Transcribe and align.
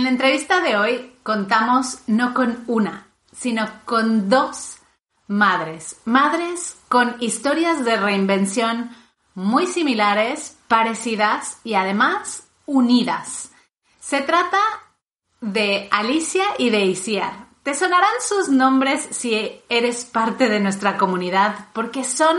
En 0.00 0.04
la 0.04 0.10
entrevista 0.12 0.62
de 0.62 0.78
hoy 0.78 1.12
contamos 1.22 1.98
no 2.06 2.32
con 2.32 2.64
una, 2.68 3.08
sino 3.32 3.68
con 3.84 4.30
dos 4.30 4.78
madres. 5.26 6.00
Madres 6.06 6.78
con 6.88 7.16
historias 7.20 7.84
de 7.84 7.98
reinvención 7.98 8.96
muy 9.34 9.66
similares, 9.66 10.56
parecidas 10.68 11.58
y 11.64 11.74
además 11.74 12.48
unidas. 12.64 13.50
Se 14.00 14.22
trata 14.22 14.62
de 15.42 15.86
Alicia 15.90 16.46
y 16.56 16.70
de 16.70 16.86
Isiar. 16.86 17.48
Te 17.62 17.74
sonarán 17.74 18.22
sus 18.26 18.48
nombres 18.48 19.06
si 19.10 19.60
eres 19.68 20.06
parte 20.06 20.48
de 20.48 20.60
nuestra 20.60 20.96
comunidad 20.96 21.66
porque 21.74 22.04
son 22.04 22.38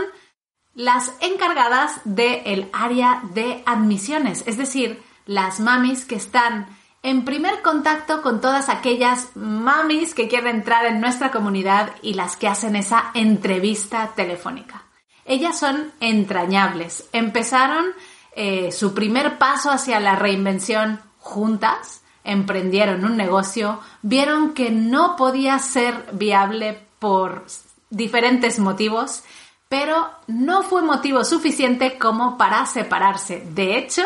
las 0.74 1.12
encargadas 1.20 2.00
del 2.04 2.68
área 2.72 3.22
de 3.34 3.62
admisiones, 3.66 4.42
es 4.48 4.56
decir, 4.56 5.00
las 5.26 5.60
mamis 5.60 6.04
que 6.04 6.16
están 6.16 6.66
en 7.02 7.24
primer 7.24 7.62
contacto 7.62 8.22
con 8.22 8.40
todas 8.40 8.68
aquellas 8.68 9.30
mamis 9.34 10.14
que 10.14 10.28
quieren 10.28 10.56
entrar 10.56 10.86
en 10.86 11.00
nuestra 11.00 11.30
comunidad 11.30 11.90
y 12.00 12.14
las 12.14 12.36
que 12.36 12.48
hacen 12.48 12.76
esa 12.76 13.10
entrevista 13.14 14.12
telefónica. 14.14 14.84
Ellas 15.24 15.58
son 15.58 15.92
entrañables. 16.00 17.08
Empezaron 17.12 17.86
eh, 18.34 18.70
su 18.72 18.94
primer 18.94 19.38
paso 19.38 19.70
hacia 19.70 20.00
la 20.00 20.16
reinvención 20.16 21.00
juntas, 21.18 22.02
emprendieron 22.24 23.04
un 23.04 23.16
negocio, 23.16 23.80
vieron 24.02 24.54
que 24.54 24.70
no 24.70 25.16
podía 25.16 25.58
ser 25.58 26.06
viable 26.12 26.86
por 26.98 27.44
diferentes 27.90 28.58
motivos, 28.58 29.22
pero 29.68 30.10
no 30.28 30.62
fue 30.62 30.82
motivo 30.82 31.24
suficiente 31.24 31.98
como 31.98 32.38
para 32.38 32.64
separarse. 32.66 33.44
De 33.50 33.76
hecho, 33.76 34.02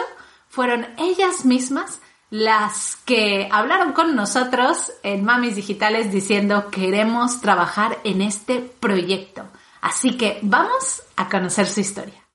fueron 0.49 0.87
ellas 0.97 1.45
mismas 1.45 2.01
las 2.31 2.97
que 2.97 3.49
hablaron 3.53 3.93
con 3.93 4.17
nosotros 4.17 4.93
en 5.03 5.25
Mamis 5.25 5.57
Digitales 5.57 6.11
diciendo 6.11 6.71
queremos 6.71 7.41
trabajar 7.41 7.99
en 8.05 8.21
este 8.23 8.61
proyecto. 8.61 9.45
Así 9.81 10.17
que 10.17 10.41
vamos 10.43 11.03
a 11.17 11.29
conocer 11.29 11.67
su 11.67 11.81
historia. 11.81 12.29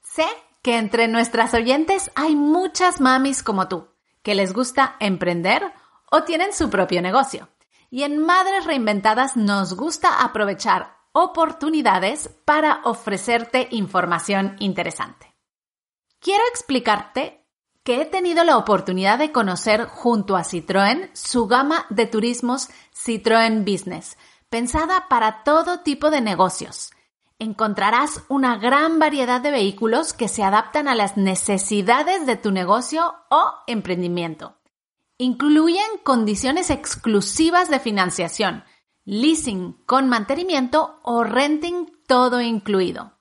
Sé 0.00 0.26
que 0.62 0.78
entre 0.78 1.08
nuestras 1.08 1.54
oyentes 1.54 2.10
hay 2.14 2.36
muchas 2.36 3.00
mamis 3.00 3.42
como 3.42 3.68
tú, 3.68 3.88
que 4.22 4.34
les 4.34 4.52
gusta 4.52 4.96
emprender 5.00 5.72
o 6.10 6.22
tienen 6.22 6.52
su 6.52 6.70
propio 6.70 7.02
negocio. 7.02 7.48
Y 7.90 8.02
en 8.02 8.18
Madres 8.18 8.66
Reinventadas 8.66 9.36
nos 9.36 9.74
gusta 9.74 10.22
aprovechar 10.22 10.96
oportunidades 11.12 12.30
para 12.44 12.80
ofrecerte 12.84 13.68
información 13.70 14.56
interesante. 14.58 15.34
Quiero 16.20 16.42
explicarte 16.50 17.37
que 17.88 18.02
he 18.02 18.04
tenido 18.04 18.44
la 18.44 18.58
oportunidad 18.58 19.18
de 19.18 19.32
conocer 19.32 19.86
junto 19.86 20.36
a 20.36 20.44
Citroën 20.44 21.08
su 21.14 21.46
gama 21.46 21.86
de 21.88 22.04
turismos 22.04 22.68
Citroën 22.94 23.64
Business, 23.64 24.18
pensada 24.50 25.06
para 25.08 25.42
todo 25.42 25.80
tipo 25.80 26.10
de 26.10 26.20
negocios. 26.20 26.90
Encontrarás 27.38 28.24
una 28.28 28.58
gran 28.58 28.98
variedad 28.98 29.40
de 29.40 29.52
vehículos 29.52 30.12
que 30.12 30.28
se 30.28 30.42
adaptan 30.42 30.86
a 30.86 30.94
las 30.94 31.16
necesidades 31.16 32.26
de 32.26 32.36
tu 32.36 32.50
negocio 32.50 33.14
o 33.30 33.54
emprendimiento. 33.66 34.58
Incluyen 35.16 35.88
condiciones 36.04 36.68
exclusivas 36.68 37.70
de 37.70 37.80
financiación, 37.80 38.64
leasing 39.06 39.72
con 39.86 40.10
mantenimiento 40.10 41.00
o 41.04 41.24
renting 41.24 41.90
todo 42.06 42.42
incluido. 42.42 43.17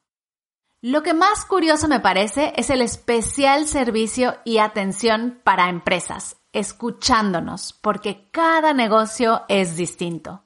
Lo 0.81 1.02
que 1.02 1.16
más 1.16 1.44
curioso 1.45 1.88
me 1.88 2.00
parece 2.00 2.53
es 2.56 2.70
el 2.70 2.81
especial 2.81 3.67
servicio 3.67 4.38
y 4.45 4.59
atención 4.59 5.42
para 5.44 5.70
empresas, 5.70 6.38
escuchándonos, 6.53 7.73
porque 7.73 8.30
cada 8.31 8.73
negocio 8.73 9.44
es 9.48 9.75
distinto. 9.75 10.44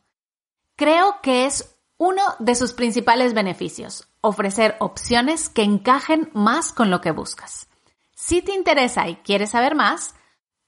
Creo 0.78 1.20
que 1.22 1.46
es 1.46 1.78
uno 1.98 2.24
de 2.40 2.56
sus 2.56 2.72
principales 2.72 3.34
beneficios, 3.34 4.08
ofrecer 4.22 4.78
opciones 4.80 5.50
que 5.50 5.64
encajen 5.64 6.32
más 6.34 6.72
con 6.72 6.90
lo 6.90 7.02
que 7.02 7.12
buscas. 7.12 7.68
Si 8.16 8.42
te 8.42 8.54
interesa 8.54 9.10
y 9.10 9.18
quieres 9.18 9.50
saber 9.50 9.76
más, 9.76 10.16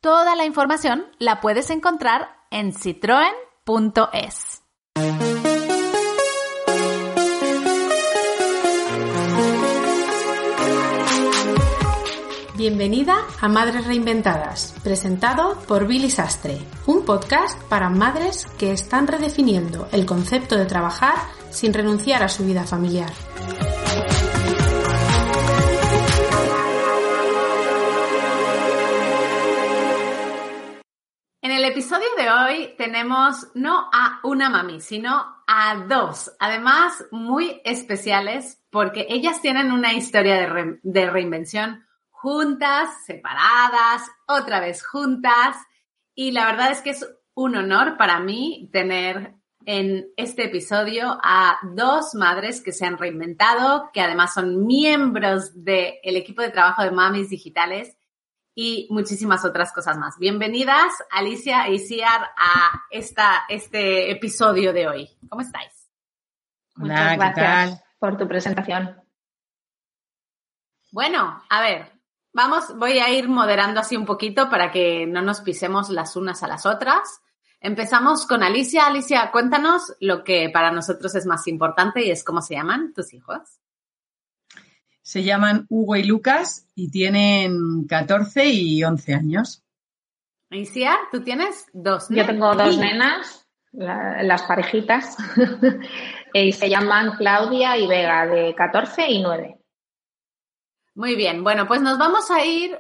toda 0.02 0.36
la 0.36 0.44
información 0.46 1.06
la 1.20 1.40
puedes 1.40 1.70
encontrar 1.70 2.36
en 2.52 2.74
citroen.es. 2.74 4.62
Bienvenida 12.64 13.18
a 13.42 13.50
Madres 13.50 13.86
Reinventadas, 13.86 14.74
presentado 14.86 15.60
por 15.68 15.86
Billy 15.86 16.10
Sastre, 16.10 16.60
un 16.88 17.04
podcast 17.04 17.62
para 17.64 17.90
madres 17.90 18.46
que 18.58 18.72
están 18.72 19.06
redefiniendo 19.06 19.90
el 19.92 20.06
concepto 20.06 20.56
de 20.56 20.66
trabajar 20.66 21.16
sin 21.50 21.74
renunciar 21.74 22.24
a 22.24 22.30
su 22.30 22.46
vida 22.46 22.64
familiar. 22.64 23.12
En 31.42 31.52
el 31.52 31.66
episodio 31.66 32.08
de 32.16 32.32
hoy 32.32 32.76
tenemos 32.78 33.46
no 33.56 33.90
a 33.92 34.22
una 34.24 34.50
mami, 34.50 34.80
sino 34.80 35.12
a 35.46 35.84
dos, 35.90 36.32
además 36.40 37.04
muy 37.12 37.60
especiales 37.66 38.64
porque 38.70 39.06
ellas 39.10 39.42
tienen 39.42 39.74
una 39.74 39.92
historia 39.92 40.36
de, 40.36 40.80
de 40.82 41.10
reinvención 41.10 41.84
juntas, 42.24 43.04
separadas, 43.06 44.10
otra 44.28 44.62
vez 44.62 44.82
juntas. 44.88 45.58
Y 46.16 46.32
la 46.32 46.46
verdad 46.46 46.72
es 46.72 46.82
que 46.82 46.92
es 46.92 47.06
un 47.34 47.58
honor 47.58 47.98
para 47.98 48.22
mí 48.22 48.70
tener 48.72 49.34
en 49.66 50.08
este 50.16 50.46
episodio 50.46 51.20
a 51.22 51.60
dos 51.64 52.16
madres 52.16 52.62
que 52.62 52.72
se 52.72 52.86
han 52.86 52.98
reinventado, 52.98 53.90
que 53.94 54.00
además 54.00 54.34
son 54.34 54.66
miembros 54.66 55.66
del 55.66 55.98
equipo 56.16 56.42
de 56.42 56.52
trabajo 56.52 56.84
de 56.84 56.92
Mamis 56.92 57.30
Digitales 57.30 57.98
y 58.56 58.88
muchísimas 58.90 59.44
otras 59.44 59.74
cosas 59.74 59.98
más. 59.98 60.18
Bienvenidas, 60.18 60.94
Alicia 61.12 61.68
y 61.68 61.80
Ciar, 61.80 62.22
a 62.38 62.84
esta, 62.90 63.44
este 63.50 64.12
episodio 64.12 64.72
de 64.72 64.88
hoy. 64.88 65.10
¿Cómo 65.28 65.42
estáis? 65.42 65.90
Muchas 66.76 67.18
gracias 67.18 67.84
por 68.00 68.16
tu 68.18 68.30
presentación. 68.30 68.96
Bueno, 70.92 71.44
a 71.50 71.62
ver, 71.62 71.93
Vamos, 72.34 72.76
voy 72.78 72.98
a 72.98 73.12
ir 73.12 73.30
moderando 73.30 73.80
así 73.80 73.96
un 73.96 74.06
poquito 74.06 74.50
para 74.50 74.72
que 74.72 75.06
no 75.06 75.22
nos 75.22 75.42
pisemos 75.42 75.90
las 75.90 76.16
unas 76.16 76.42
a 76.42 76.48
las 76.48 76.66
otras. 76.66 77.22
Empezamos 77.60 78.26
con 78.26 78.42
Alicia. 78.42 78.88
Alicia, 78.88 79.30
cuéntanos 79.32 79.94
lo 80.00 80.24
que 80.24 80.50
para 80.50 80.72
nosotros 80.72 81.14
es 81.14 81.28
más 81.28 81.48
importante 81.48 82.04
y 82.04 82.10
es 82.10 82.24
cómo 82.24 82.42
se 82.42 82.56
llaman 82.56 82.92
tus 82.94 83.14
hijos. 83.14 83.40
Se 85.04 85.24
llaman 85.24 85.68
Hugo 85.70 85.96
y 85.96 86.04
Lucas 86.04 86.68
y 86.74 86.90
tienen 86.90 87.86
14 87.88 88.46
y 88.50 88.84
11 88.84 89.14
años. 89.14 89.64
Alicia, 90.50 90.98
tú 91.12 91.24
tienes 91.24 91.68
dos 91.72 92.10
nenas. 92.10 92.28
Yo 92.28 92.34
tengo 92.34 92.56
dos 92.56 92.78
nenas, 92.80 93.48
las 93.72 94.44
parejitas, 94.44 95.18
y 96.34 96.52
se 96.52 96.70
llaman 96.70 97.16
Claudia 97.18 97.78
y 97.78 97.88
Vega, 97.88 98.26
de 98.26 98.56
14 98.56 99.10
y 99.10 99.22
9. 99.22 99.63
Muy 100.96 101.16
bien, 101.16 101.44
bueno, 101.44 101.68
pues 101.68 101.82
nos 101.82 101.98
vamos 101.98 102.30
a 102.30 102.46
ir 102.46 102.80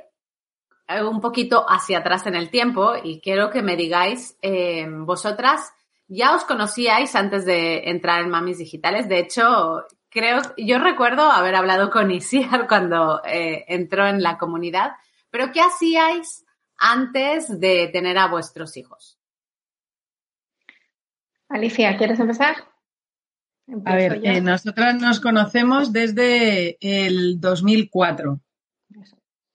eh, 0.87 1.03
un 1.03 1.19
poquito 1.19 1.65
hacia 1.67 1.99
atrás 1.99 2.27
en 2.27 2.35
el 2.35 2.49
tiempo 2.49 2.93
y 3.01 3.19
quiero 3.21 3.49
que 3.49 3.63
me 3.63 3.75
digáis, 3.75 4.37
eh, 4.41 4.85
vosotras 4.87 5.73
ya 6.07 6.35
os 6.35 6.43
conocíais 6.43 7.15
antes 7.15 7.45
de 7.45 7.89
entrar 7.89 8.21
en 8.21 8.29
Mamis 8.29 8.59
Digitales. 8.59 9.09
De 9.09 9.17
hecho, 9.17 9.85
creo, 10.09 10.41
yo 10.57 10.77
recuerdo 10.77 11.23
haber 11.23 11.55
hablado 11.55 11.89
con 11.89 12.11
Isiar 12.11 12.67
cuando 12.69 13.21
eh, 13.25 13.65
entró 13.67 14.05
en 14.05 14.21
la 14.21 14.37
comunidad, 14.37 14.91
pero 15.31 15.51
¿qué 15.51 15.61
hacíais 15.61 16.45
antes 16.77 17.59
de 17.59 17.87
tener 17.87 18.17
a 18.19 18.27
vuestros 18.27 18.77
hijos? 18.77 19.17
Alicia, 21.49 21.97
¿quieres 21.97 22.19
empezar? 22.19 22.72
A 23.85 23.95
ver, 23.95 24.19
eh, 24.23 24.41
nosotras 24.41 24.99
nos 24.99 25.19
conocemos 25.19 25.93
desde 25.93 26.77
el 26.81 27.39
2004. 27.39 28.39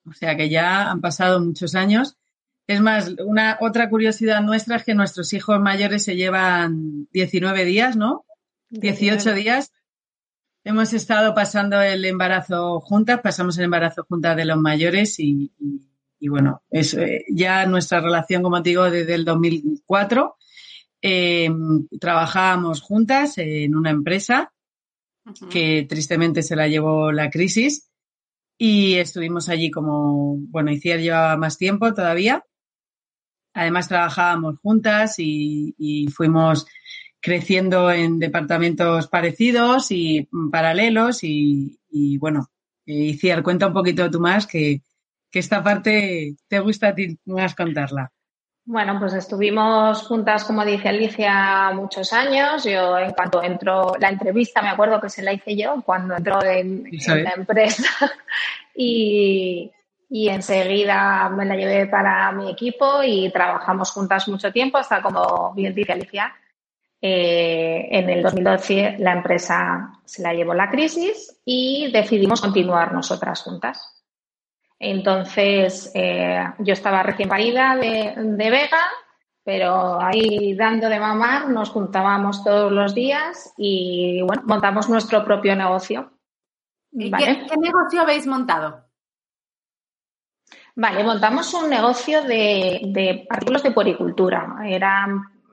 O 0.06 0.12
sea 0.14 0.36
que 0.36 0.48
ya 0.48 0.90
han 0.90 1.00
pasado 1.00 1.40
muchos 1.40 1.74
años. 1.74 2.16
Es 2.66 2.80
más, 2.80 3.14
una 3.24 3.58
otra 3.60 3.88
curiosidad 3.88 4.42
nuestra 4.42 4.76
es 4.76 4.84
que 4.84 4.94
nuestros 4.94 5.32
hijos 5.32 5.60
mayores 5.60 6.04
se 6.04 6.16
llevan 6.16 7.08
19 7.12 7.64
días, 7.64 7.96
¿no? 7.96 8.24
18 8.70 9.34
días. 9.34 9.72
Hemos 10.64 10.92
estado 10.92 11.34
pasando 11.34 11.80
el 11.80 12.04
embarazo 12.04 12.80
juntas, 12.80 13.20
pasamos 13.22 13.56
el 13.58 13.64
embarazo 13.64 14.04
juntas 14.08 14.36
de 14.36 14.44
los 14.44 14.58
mayores 14.58 15.18
y, 15.18 15.50
bueno, 16.28 16.62
es 16.70 16.94
eh, 16.94 17.24
ya 17.30 17.64
nuestra 17.66 18.00
relación, 18.00 18.42
como 18.42 18.62
te 18.62 18.70
digo, 18.70 18.90
desde 18.90 19.14
el 19.14 19.24
2004 19.24 20.36
eh, 21.02 21.50
trabajábamos 22.00 22.80
juntas 22.80 23.38
en 23.38 23.76
una 23.76 23.90
empresa 23.90 24.52
que 25.50 25.86
tristemente 25.88 26.42
se 26.42 26.56
la 26.56 26.68
llevó 26.68 27.12
la 27.12 27.30
crisis 27.30 27.90
y 28.56 28.94
estuvimos 28.94 29.48
allí 29.48 29.70
como, 29.70 30.36
bueno, 30.38 30.72
Iciar 30.72 30.98
llevaba 30.98 31.36
más 31.36 31.58
tiempo 31.58 31.94
todavía. 31.94 32.44
además 33.54 33.88
trabajábamos 33.88 34.58
juntas 34.60 35.16
y, 35.18 36.06
fuimos 36.14 36.66
creciendo 37.20 37.90
en 37.90 38.18
departamentos 38.18 39.08
parecidos 39.08 39.90
y 39.90 40.28
paralelos 40.52 41.20
y, 41.22 41.78
bueno, 42.18 42.50
Iciar, 42.86 43.42
cuenta 43.42 43.66
un 43.66 43.74
poquito 43.74 44.10
tú 44.10 44.20
más 44.20 44.46
que, 44.46 44.82
que 45.30 45.38
esta 45.38 45.62
parte 45.62 46.36
te 46.48 46.60
gusta 46.60 46.88
a 46.88 46.94
ti 46.94 47.18
más 47.26 47.54
contarla. 47.54 48.12
Bueno, 48.70 48.98
pues 49.00 49.14
estuvimos 49.14 50.02
juntas, 50.02 50.44
como 50.44 50.62
dice 50.62 50.90
Alicia, 50.90 51.70
muchos 51.72 52.12
años. 52.12 52.64
Yo, 52.64 52.98
en 52.98 53.12
cuanto 53.12 53.42
entró 53.42 53.94
la 53.98 54.10
entrevista, 54.10 54.60
me 54.60 54.68
acuerdo 54.68 55.00
que 55.00 55.08
se 55.08 55.22
la 55.22 55.32
hice 55.32 55.56
yo 55.56 55.80
cuando 55.86 56.14
entró 56.14 56.44
en, 56.44 56.84
la 57.06 57.30
empresa 57.30 57.88
y, 58.74 59.72
enseguida 60.10 61.30
me 61.30 61.46
la 61.46 61.56
llevé 61.56 61.86
para 61.86 62.30
mi 62.32 62.50
equipo 62.50 63.02
y 63.02 63.32
trabajamos 63.32 63.90
juntas 63.90 64.28
mucho 64.28 64.52
tiempo 64.52 64.76
hasta, 64.76 65.00
como 65.00 65.54
bien 65.54 65.74
dice 65.74 65.92
Alicia, 65.92 66.34
eh, 67.00 67.88
en 67.90 68.10
el 68.10 68.22
2012 68.22 68.96
la 68.98 69.12
empresa 69.12 69.98
se 70.04 70.20
la 70.20 70.34
llevó 70.34 70.52
la 70.52 70.68
crisis 70.68 71.40
y 71.42 71.90
decidimos 71.90 72.42
continuar 72.42 72.92
nosotras 72.92 73.40
juntas. 73.40 73.97
Entonces, 74.80 75.90
eh, 75.94 76.44
yo 76.58 76.72
estaba 76.72 77.02
recién 77.02 77.28
parida 77.28 77.76
de, 77.76 78.14
Vega, 78.50 78.82
pero 79.42 80.00
ahí 80.00 80.54
dando 80.54 80.88
de 80.88 81.00
mamar 81.00 81.48
nos 81.48 81.70
juntábamos 81.70 82.44
todos 82.44 82.70
los 82.70 82.94
días 82.94 83.52
y 83.56 84.22
bueno, 84.22 84.42
montamos 84.46 84.88
nuestro 84.88 85.24
propio 85.24 85.56
negocio. 85.56 86.12
¿Qué, 86.92 87.56
negocio 87.56 88.02
habéis 88.02 88.26
montado? 88.26 88.84
Vale, 90.76 91.02
montamos 91.02 91.52
un 91.54 91.68
negocio 91.68 92.22
de, 92.22 93.26
artículos 93.28 93.64
de 93.64 93.72
puericultura. 93.72 94.46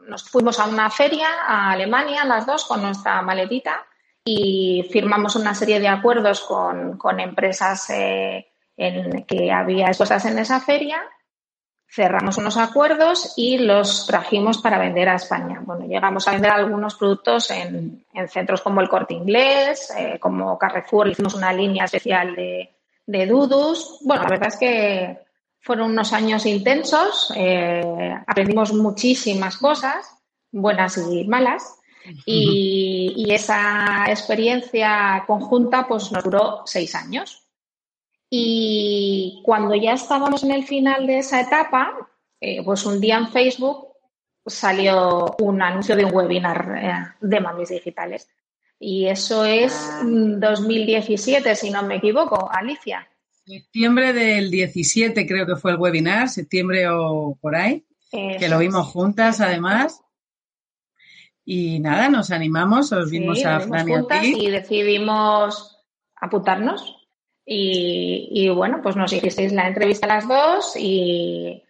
nos 0.07 0.30
fuimos 0.30 0.60
a 0.60 0.68
una 0.68 0.92
feria 0.92 1.27
a 1.48 1.72
Alemania, 1.72 2.25
las 2.25 2.45
dos, 2.45 2.66
con 2.66 2.83
nuestra 2.83 3.24
maletita 3.24 3.88
y 4.24 4.88
firmamos 4.92 5.36
una 5.36 5.56
serie 5.56 5.80
de 5.80 5.88
acuerdos 5.88 6.42
con, 6.42 7.19
empresas 7.19 7.89
eh, 7.89 8.55
en 8.77 9.24
que 9.24 9.51
había 9.51 9.92
cosas 9.98 10.25
en 10.25 10.39
esa 10.39 10.60
feria, 10.60 11.01
cerramos 11.88 12.38
unos 12.38 12.57
acuerdos 12.57 13.33
y 13.38 13.57
los 13.57 14.06
trajimos 14.06 14.57
para 14.57 14.77
vender 14.77 15.07
a 15.07 15.16
España. 15.16 15.62
Bueno, 15.63 15.86
llegamos 15.86 16.27
a 16.27 16.31
vender 16.31 16.51
algunos 16.51 16.95
productos 16.95 17.50
en, 17.51 18.06
centros 18.27 18.62
como 18.62 18.81
el 18.81 18.89
Corte 18.89 19.13
Inglés, 19.13 19.94
eh, 19.98 20.19
como 20.19 20.57
Carrefour, 20.57 21.07
hicimos 21.07 21.36
una 21.36 21.54
línea 21.54 21.86
especial 21.86 22.36
de, 22.36 22.75
de 23.06 23.25
dudus. 23.25 24.00
Bueno, 24.01 24.24
la 24.24 24.30
verdad 24.30 24.50
es 24.50 24.57
que 24.57 25.19
fueron 25.62 25.92
unos 25.92 26.12
años 26.13 26.45
intensos, 26.45 27.31
eh, 27.36 28.13
aprendimos 28.27 28.74
muchísimas 28.74 29.57
cosas, 29.57 30.06
buenas 30.51 30.98
y 30.98 31.25
malas, 31.25 31.80
y, 32.25 33.13
y, 33.16 33.33
esa 33.33 34.06
experiencia 34.07 35.24
conjunta 35.25 35.88
pues 35.88 36.12
nos 36.12 36.24
duró 36.24 36.62
seis 36.66 36.94
años. 36.94 37.45
Y 38.30 39.42
cuando 39.45 39.75
ya 39.75 39.94
estábamos 39.94 40.44
en 40.44 40.51
el 40.51 40.66
final 40.66 41.07
de 41.07 41.19
esa 41.19 41.42
etapa, 41.42 42.10
eh, 42.39 42.63
pues 42.63 42.86
un 42.86 43.00
día 43.00 43.18
en 43.18 43.30
Facebook 43.30 43.88
salió 44.45 45.36
un 45.39 45.62
anuncio 45.62 45.95
de 45.95 46.06
un 46.06 46.13
webinar 46.13 46.75
eh, 46.77 47.16
de 47.22 47.39
mamis 47.39 47.69
digitales. 47.69 48.27
Y 48.80 49.07
eso 49.07 49.45
es 49.45 49.74
2017, 50.04 51.50
ah. 51.50 51.56
si 51.56 51.69
no 51.69 51.83
me 51.83 51.95
equivoco, 51.95 52.50
Alicia. 52.51 53.07
Septiembre 53.45 54.12
del 54.12 54.51
17 54.51 55.25
creo 55.27 55.45
que 55.45 55.56
fue 55.56 55.72
el 55.72 55.77
webinar, 55.77 56.30
septiembre 56.30 56.88
o 56.89 57.38
por 57.39 57.56
ahí, 57.56 57.86
que 58.12 58.50
lo 58.50 58.60
vimos 58.60 58.88
juntas 58.88 59.39
además. 59.39 60.01
Y 61.45 61.80
nada, 61.80 62.10
nos 62.10 62.31
animamos, 62.31 62.92
os 62.92 63.12
vimos 63.12 63.45
a 63.45 63.60
Fran 63.60 63.88
y 63.88 63.94
a 63.94 64.07
ti. 64.07 64.36
Y 64.39 64.50
decidimos 64.50 65.77
apuntarnos. 66.16 66.95
Y, 67.48 68.50
bueno, 68.50 68.80
pues 68.82 68.96
nos 68.96 69.14
hicisteis 69.14 69.54
la 69.54 69.68
entrevista 69.68 70.08
a 70.08 70.16
las 70.16 70.28
dos 70.28 70.76
y, 70.76 71.62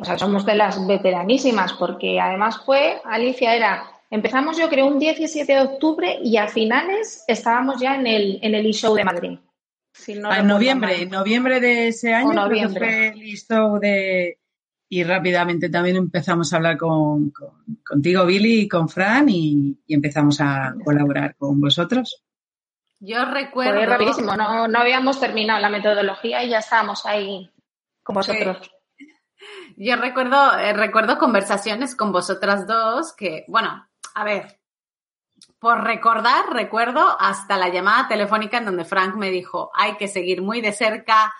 o 0.00 0.04
sea, 0.04 0.18
somos 0.18 0.44
de 0.44 0.56
las 0.56 0.84
veteranísimas 0.84 1.74
porque 1.74 2.20
además 2.20 2.60
fue, 2.64 3.00
Alicia 3.04 3.54
era, 3.54 3.84
empezamos 4.10 4.58
yo 4.58 4.68
creo 4.68 4.86
un 4.86 4.98
17 4.98 5.52
de 5.52 5.60
octubre 5.60 6.18
y 6.24 6.36
a 6.38 6.48
finales 6.48 7.24
estábamos 7.28 7.80
ya 7.80 7.94
en 7.94 8.06
el, 8.08 8.38
en 8.42 8.54
el 8.56 8.66
e-show 8.66 8.94
de 8.94 9.04
Madrid. 9.04 9.38
Ah, 10.24 10.38
en 10.40 10.46
noviembre, 10.46 11.02
en 11.02 11.10
noviembre 11.10 11.60
de 11.60 11.88
ese 11.88 12.14
año 12.14 12.48
fue 12.70 13.08
el 13.08 13.22
e-show 13.22 13.78
de... 13.78 14.38
Y 14.88 15.04
rápidamente 15.04 15.70
también 15.70 15.96
empezamos 15.96 16.52
a 16.52 16.56
hablar 16.56 16.76
con, 16.76 17.32
contigo, 17.82 18.26
Billy, 18.26 18.62
y 18.62 18.68
con 18.68 18.90
Fran 18.90 19.26
y 19.30 19.78
empezamos 19.88 20.38
a 20.40 20.74
colaborar 20.84 21.34
con 21.36 21.58
vosotros. 21.60 22.22
Yo 23.04 23.24
recuerdo. 23.24 23.74
Fue 23.74 23.86
rapidísimo, 23.86 24.36
no, 24.36 24.68
no 24.68 24.78
habíamos 24.78 25.18
terminado 25.18 25.58
la 25.60 25.68
metodología 25.68 26.44
y 26.44 26.50
ya 26.50 26.58
estábamos 26.58 27.04
ahí 27.04 27.50
con 28.04 28.14
vosotros. 28.14 28.70
Yo 29.76 29.96
recuerdo, 29.96 30.56
eh, 30.56 30.72
recuerdo 30.72 31.18
conversaciones 31.18 31.96
con 31.96 32.12
vosotras 32.12 32.64
dos 32.64 33.12
que, 33.12 33.44
bueno, 33.48 33.88
a 34.14 34.22
ver, 34.24 34.60
por 35.58 35.82
recordar, 35.82 36.52
recuerdo 36.52 37.16
hasta 37.18 37.56
la 37.56 37.70
llamada 37.70 38.06
telefónica 38.06 38.58
en 38.58 38.66
donde 38.66 38.84
Frank 38.84 39.16
me 39.16 39.30
dijo, 39.32 39.72
hay 39.74 39.96
que 39.96 40.06
seguir 40.06 40.40
muy 40.40 40.60
de 40.60 40.70
cerca 40.70 41.34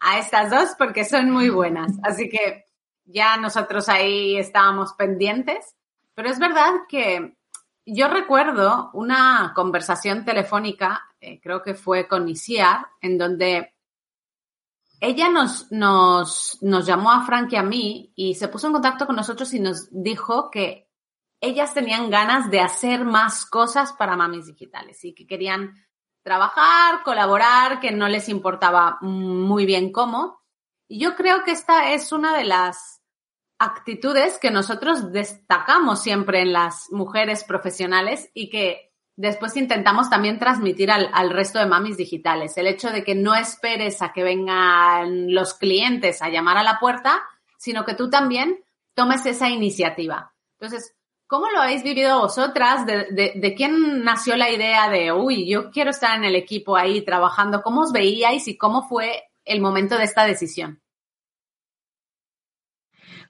a 0.00 0.18
estas 0.18 0.50
dos 0.50 0.70
porque 0.78 1.04
son 1.04 1.30
muy 1.30 1.50
buenas. 1.50 1.92
Así 2.02 2.30
que 2.30 2.64
ya 3.04 3.36
nosotros 3.36 3.90
ahí 3.90 4.38
estábamos 4.38 4.94
pendientes. 4.94 5.76
Pero 6.14 6.30
es 6.30 6.38
verdad 6.38 6.72
que 6.88 7.36
yo 7.84 8.08
recuerdo 8.08 8.90
una 8.92 9.52
conversación 9.54 10.24
telefónica, 10.24 11.02
eh, 11.20 11.40
creo 11.40 11.62
que 11.62 11.74
fue 11.74 12.06
con 12.06 12.28
Isiar, 12.28 12.86
en 13.00 13.18
donde 13.18 13.74
ella 15.00 15.28
nos, 15.28 15.70
nos, 15.72 16.58
nos 16.62 16.86
llamó 16.86 17.10
a 17.10 17.24
Frank 17.24 17.52
y 17.52 17.56
a 17.56 17.62
mí 17.62 18.12
y 18.14 18.34
se 18.34 18.48
puso 18.48 18.68
en 18.68 18.74
contacto 18.74 19.06
con 19.06 19.16
nosotros 19.16 19.52
y 19.52 19.58
nos 19.58 19.88
dijo 19.90 20.48
que 20.50 20.88
ellas 21.40 21.74
tenían 21.74 22.08
ganas 22.08 22.50
de 22.50 22.60
hacer 22.60 23.04
más 23.04 23.44
cosas 23.46 23.92
para 23.94 24.16
mamis 24.16 24.46
digitales 24.46 25.04
y 25.04 25.12
que 25.12 25.26
querían 25.26 25.74
trabajar, 26.22 27.02
colaborar, 27.02 27.80
que 27.80 27.90
no 27.90 28.08
les 28.08 28.28
importaba 28.28 28.98
muy 29.00 29.66
bien 29.66 29.90
cómo. 29.90 30.40
Y 30.86 31.00
yo 31.00 31.16
creo 31.16 31.42
que 31.42 31.50
esta 31.50 31.90
es 31.90 32.12
una 32.12 32.36
de 32.36 32.44
las 32.44 33.01
actitudes 33.62 34.38
que 34.38 34.50
nosotros 34.50 35.12
destacamos 35.12 36.02
siempre 36.02 36.42
en 36.42 36.52
las 36.52 36.90
mujeres 36.90 37.44
profesionales 37.44 38.28
y 38.34 38.50
que 38.50 38.92
después 39.16 39.56
intentamos 39.56 40.10
también 40.10 40.40
transmitir 40.40 40.90
al, 40.90 41.30
resto 41.30 41.60
de 41.60 41.66
mamis 41.66 41.96
digitales. 41.96 42.56
El 42.58 42.66
hecho 42.66 42.90
de 42.90 43.04
que 43.04 43.14
no 43.14 43.36
esperes 43.36 44.02
a 44.02 44.12
que 44.12 44.24
vengan 44.24 45.32
los 45.32 45.54
clientes 45.54 46.22
a 46.22 46.28
llamar 46.28 46.58
a 46.58 46.64
la 46.64 46.80
puerta, 46.80 47.22
sino 47.56 47.84
que 47.84 47.94
tú 47.94 48.10
también 48.10 48.58
tomes 48.94 49.24
esa 49.26 49.48
iniciativa. 49.48 50.34
Entonces, 50.58 50.96
¿cómo 51.28 51.48
lo 51.50 51.60
habéis 51.60 51.84
vivido 51.84 52.18
vosotras? 52.18 52.84
¿De, 52.84 53.32
de 53.36 53.54
quién 53.54 54.02
nació 54.02 54.36
la 54.36 54.50
idea 54.50 54.90
de, 54.90 55.12
uy, 55.12 55.48
yo 55.48 55.70
quiero 55.70 55.90
estar 55.90 56.16
en 56.16 56.24
el 56.24 56.34
equipo 56.34 56.76
ahí 56.76 57.02
trabajando? 57.02 57.62
¿Cómo 57.62 57.82
os 57.82 57.92
veíais 57.92 58.48
y 58.48 58.58
cómo 58.58 58.88
fue 58.88 59.22
el 59.44 59.60
momento 59.60 59.96
de 59.98 60.04
esta 60.04 60.24
decisión? 60.24 60.81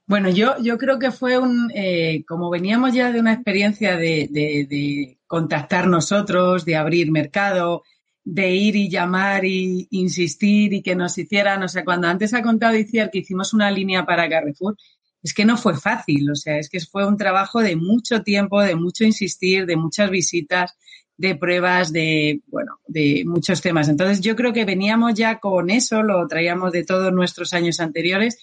Bueno, 0.05 0.29
yo, 0.29 0.55
yo 0.61 0.77
creo 0.77 0.99
que 0.99 1.11
fue 1.11 1.37
un, 1.37 1.71
eh, 1.73 2.25
como 2.27 2.49
veníamos 2.49 2.93
ya 2.93 3.11
de 3.11 3.19
una 3.21 3.33
experiencia 3.33 3.95
de, 3.95 4.27
de, 4.29 5.17
contactar 5.27 5.87
nosotros, 5.87 6.65
de 6.65 6.75
abrir 6.75 7.09
mercado, 7.09 7.83
de 8.23 8.51
ir 8.51 8.75
y 8.75 8.89
llamar 8.89 9.45
y 9.45 9.87
insistir 9.91 10.73
y 10.73 10.81
que 10.81 10.95
nos 10.95 11.17
hicieran, 11.17 11.63
o 11.63 11.67
sea, 11.69 11.85
cuando 11.85 12.07
antes 12.07 12.33
ha 12.33 12.43
contado 12.43 12.77
Iciar 12.77 13.09
que 13.11 13.19
hicimos 13.19 13.53
una 13.53 13.71
línea 13.71 14.05
para 14.05 14.29
Carrefour, 14.29 14.75
es 15.21 15.33
que 15.33 15.45
no 15.45 15.55
fue 15.57 15.77
fácil, 15.77 16.29
o 16.29 16.35
sea, 16.35 16.57
es 16.57 16.69
que 16.69 16.81
fue 16.81 17.07
un 17.07 17.17
trabajo 17.17 17.61
de 17.61 17.77
mucho 17.77 18.23
tiempo, 18.23 18.61
de 18.61 18.75
mucho 18.75 19.05
insistir, 19.05 19.65
de 19.65 19.77
muchas 19.77 20.09
visitas, 20.09 20.75
de 21.15 21.35
pruebas, 21.35 21.93
de, 21.93 22.41
bueno, 22.47 22.79
de 22.87 23.23
muchos 23.25 23.61
temas. 23.61 23.87
Entonces, 23.87 24.19
yo 24.19 24.35
creo 24.35 24.51
que 24.51 24.65
veníamos 24.65 25.13
ya 25.13 25.39
con 25.39 25.69
eso, 25.69 26.03
lo 26.03 26.27
traíamos 26.27 26.73
de 26.73 26.83
todos 26.83 27.13
nuestros 27.13 27.53
años 27.53 27.79
anteriores 27.79 28.37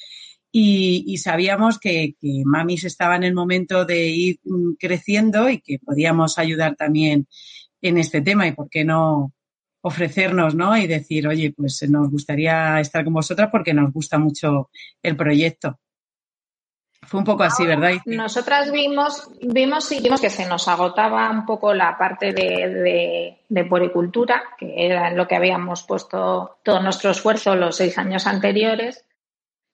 y, 0.52 1.16
sabíamos 1.19 1.78
que, 1.78 2.14
Mamis 2.45 2.85
estaba 2.85 3.16
en 3.16 3.25
el 3.25 3.35
momento 3.35 3.85
de 3.85 4.07
ir 4.07 4.40
mm, 4.45 4.73
creciendo 4.78 5.49
y 5.49 5.61
que 5.61 5.78
podíamos 5.78 6.38
ayudar 6.38 6.75
también 6.76 7.28
en 7.80 7.99
este 7.99 8.21
tema 8.21 8.47
y 8.47 8.52
por 8.52 8.69
qué 8.69 8.85
no 8.85 9.33
ofrecernos, 9.83 10.54
¿no? 10.54 10.76
Y 10.76 10.87
decir, 10.87 11.26
oye, 11.26 11.54
pues 11.57 11.88
nos 11.88 12.11
gustaría 12.11 12.80
estar 12.80 13.04
con 13.04 13.14
vosotras 13.14 13.49
porque 13.50 13.73
nos 13.73 13.92
gusta 13.92 14.19
mucho 14.19 14.71
el 15.02 15.16
proyecto. 15.16 15.78
Fue 17.02 17.19
un 17.19 17.25
poco 17.25 17.45
así, 17.45 17.64
¿verdad? 17.64 17.92
Nosotras 18.04 18.71
vimos, 18.71 19.30
vimos 19.40 19.90
y 19.90 20.00
vimos 20.00 20.21
que 20.21 20.28
se 20.28 20.47
nos 20.47 20.69
agotaba 20.69 21.30
un 21.30 21.47
poco 21.47 21.73
la 21.73 21.97
parte 21.97 22.33
de, 22.33 22.69
de, 22.69 23.38
de 23.49 23.92
que 24.59 24.87
era 24.87 25.09
en 25.09 25.16
lo 25.16 25.26
que 25.26 25.35
habíamos 25.35 25.83
puesto 25.85 26.59
todo 26.62 26.83
nuestro 26.83 27.11
esfuerzo 27.11 27.57
los 27.57 27.76
seis 27.76 27.97
años 27.97 28.26
anteriores 28.26 29.07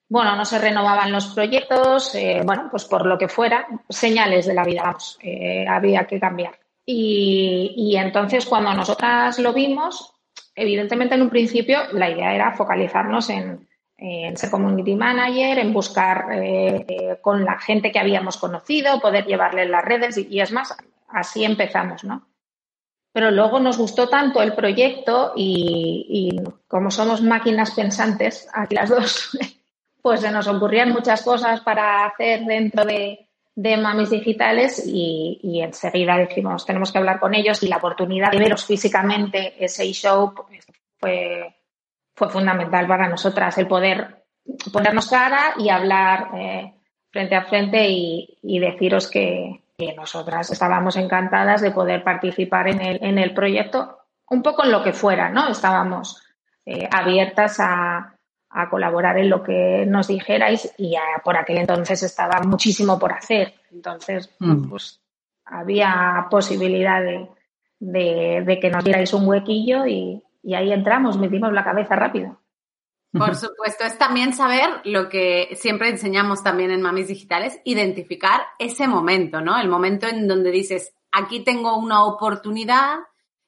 bueno, 0.09 0.37
no 0.37 0.45
se 0.45 0.59
renovaban 0.59 1.11
los 1.11 1.27
proyectos, 1.29 2.15
eh, 2.15 2.43
bueno, 2.45 2.69
pues 2.71 2.85
por 2.85 3.07
lo 3.07 3.19
que 3.19 3.29
fuera, 3.29 3.67
señales 3.89 4.47
de 4.47 4.55
la 4.55 4.65
vida, 4.65 4.83
vamos, 4.83 5.19
eh, 5.21 5.67
había 5.69 6.07
que 6.07 6.21
cambiar. 6.21 6.59
Y, 6.89 7.97
entonces 7.97 8.47
cuando 8.47 8.73
nosotras 8.73 9.41
lo 9.41 9.53
vimos, 9.53 10.15
evidentemente 10.55 11.17
en 11.17 11.23
un 11.23 11.31
principio 11.31 11.81
la 11.93 12.09
idea 12.09 12.33
era 12.33 12.53
focalizarnos 12.53 13.29
en, 13.31 13.67
ser 13.99 14.51
community 14.51 14.95
manager, 14.95 15.59
en 15.59 15.73
buscar 15.73 16.27
eh, 16.33 17.19
con 17.21 17.45
la 17.45 17.59
gente 17.59 17.91
que 17.91 17.99
habíamos 17.99 18.37
conocido, 18.37 19.01
poder 19.01 19.27
llevarle 19.27 19.67
las 19.67 19.85
redes 19.85 20.19
y, 20.19 20.29
y 20.31 20.41
es 20.41 20.53
más, 20.53 20.77
así 21.09 21.45
empezamos, 21.45 22.05
¿no? 22.05 22.29
Pero 23.13 23.31
luego 23.31 23.59
nos 23.59 23.79
gustó 23.79 24.09
tanto 24.09 24.43
el 24.43 24.55
proyecto 24.55 25.33
y, 25.35 26.07
y 26.09 26.51
como 26.69 26.91
somos 26.91 27.23
máquinas 27.23 27.71
pensantes, 27.71 28.47
aquí 28.53 28.75
las 28.75 28.91
dos, 28.91 29.39
pues 30.07 30.21
se 30.21 30.31
nos 30.31 30.47
ocurrían 30.47 30.93
muchas 30.93 31.21
cosas 31.25 31.63
para 31.63 32.07
hacer 32.07 32.45
dentro 32.45 32.85
de, 32.85 33.27
de 33.57 33.77
Mamis 33.77 34.11
Digitales 34.11 34.81
y, 34.87 35.61
enseguida 35.61 36.17
dijimos, 36.17 36.65
tenemos 36.65 36.93
que 36.93 36.99
hablar 36.99 37.19
con 37.19 37.35
ellos 37.35 37.61
y 37.65 37.67
la 37.67 37.79
oportunidad 37.79 38.31
de 38.31 38.39
veros 38.39 38.65
físicamente 38.65 39.57
ese 39.59 39.85
show 39.93 40.33
fue, 41.01 41.57
fue 42.15 42.29
fundamental 42.29 42.87
para 42.87 43.09
nosotras, 43.09 43.59
el 43.59 43.67
poder 43.67 44.23
ponernos 44.73 45.11
cara 45.11 45.55
y 45.59 45.71
hablar 45.71 46.29
eh, 46.37 46.75
frente 47.11 47.35
a 47.35 47.43
frente 47.43 47.89
y, 47.89 48.61
deciros 48.61 49.11
que, 49.11 49.61
nosotras 49.97 50.53
estábamos 50.53 50.97
encantadas 50.97 51.63
de 51.63 51.73
poder 51.73 52.05
participar 52.05 52.69
en 52.69 52.81
el, 52.81 52.99
en 53.03 53.19
el 53.19 53.35
proyecto, 53.35 53.99
un 54.31 54.41
poco 54.41 54.65
en 54.65 54.71
lo 54.71 54.85
que 54.85 54.93
fuera, 54.93 55.31
¿no? 55.31 55.49
Estábamos 55.49 56.23
eh, 56.65 56.89
abiertas 56.93 57.59
a, 57.59 58.16
a 58.51 58.71
colaborar 58.71 59.19
en 59.19 59.31
lo 59.31 59.43
que 59.43 59.85
nos 59.87 60.09
dijerais 60.09 60.73
y 60.79 60.95
por 61.25 61.37
aquel 61.37 61.59
entonces 61.59 62.03
estaba 62.03 62.41
muchísimo 62.43 62.99
por 62.99 63.13
hacer. 63.13 63.55
Entonces, 63.71 64.35
mm. 64.39 64.69
pues 64.69 65.01
había 65.45 66.27
posibilidad 66.31 67.03
de, 67.03 68.59
que 68.61 68.71
nos 68.71 68.85
dierais 68.85 69.13
un 69.13 69.27
huequillo 69.27 69.87
y, 69.87 70.23
ahí 70.55 70.73
entramos, 70.73 71.19
metimos 71.19 71.53
la 71.53 71.65
cabeza 71.65 71.97
rápido. 71.97 72.41
Por 73.13 73.35
supuesto, 73.35 73.85
es 73.85 73.97
también 73.97 74.35
saber 74.35 74.69
lo 74.85 75.09
que 75.09 75.49
siempre 75.55 75.89
enseñamos 75.89 76.43
también 76.43 76.71
en 76.71 76.83
Mamis 76.83 77.09
Digitales, 77.09 77.61
identificar 77.65 78.43
ese 78.59 78.87
momento, 78.87 79.41
¿no? 79.41 79.59
El 79.59 79.69
momento 79.69 80.07
en 80.07 80.29
donde 80.29 80.51
dices, 80.51 80.95
aquí 81.13 81.41
tengo 81.41 81.79
una 81.79 82.05
oportunidad, 82.05 82.99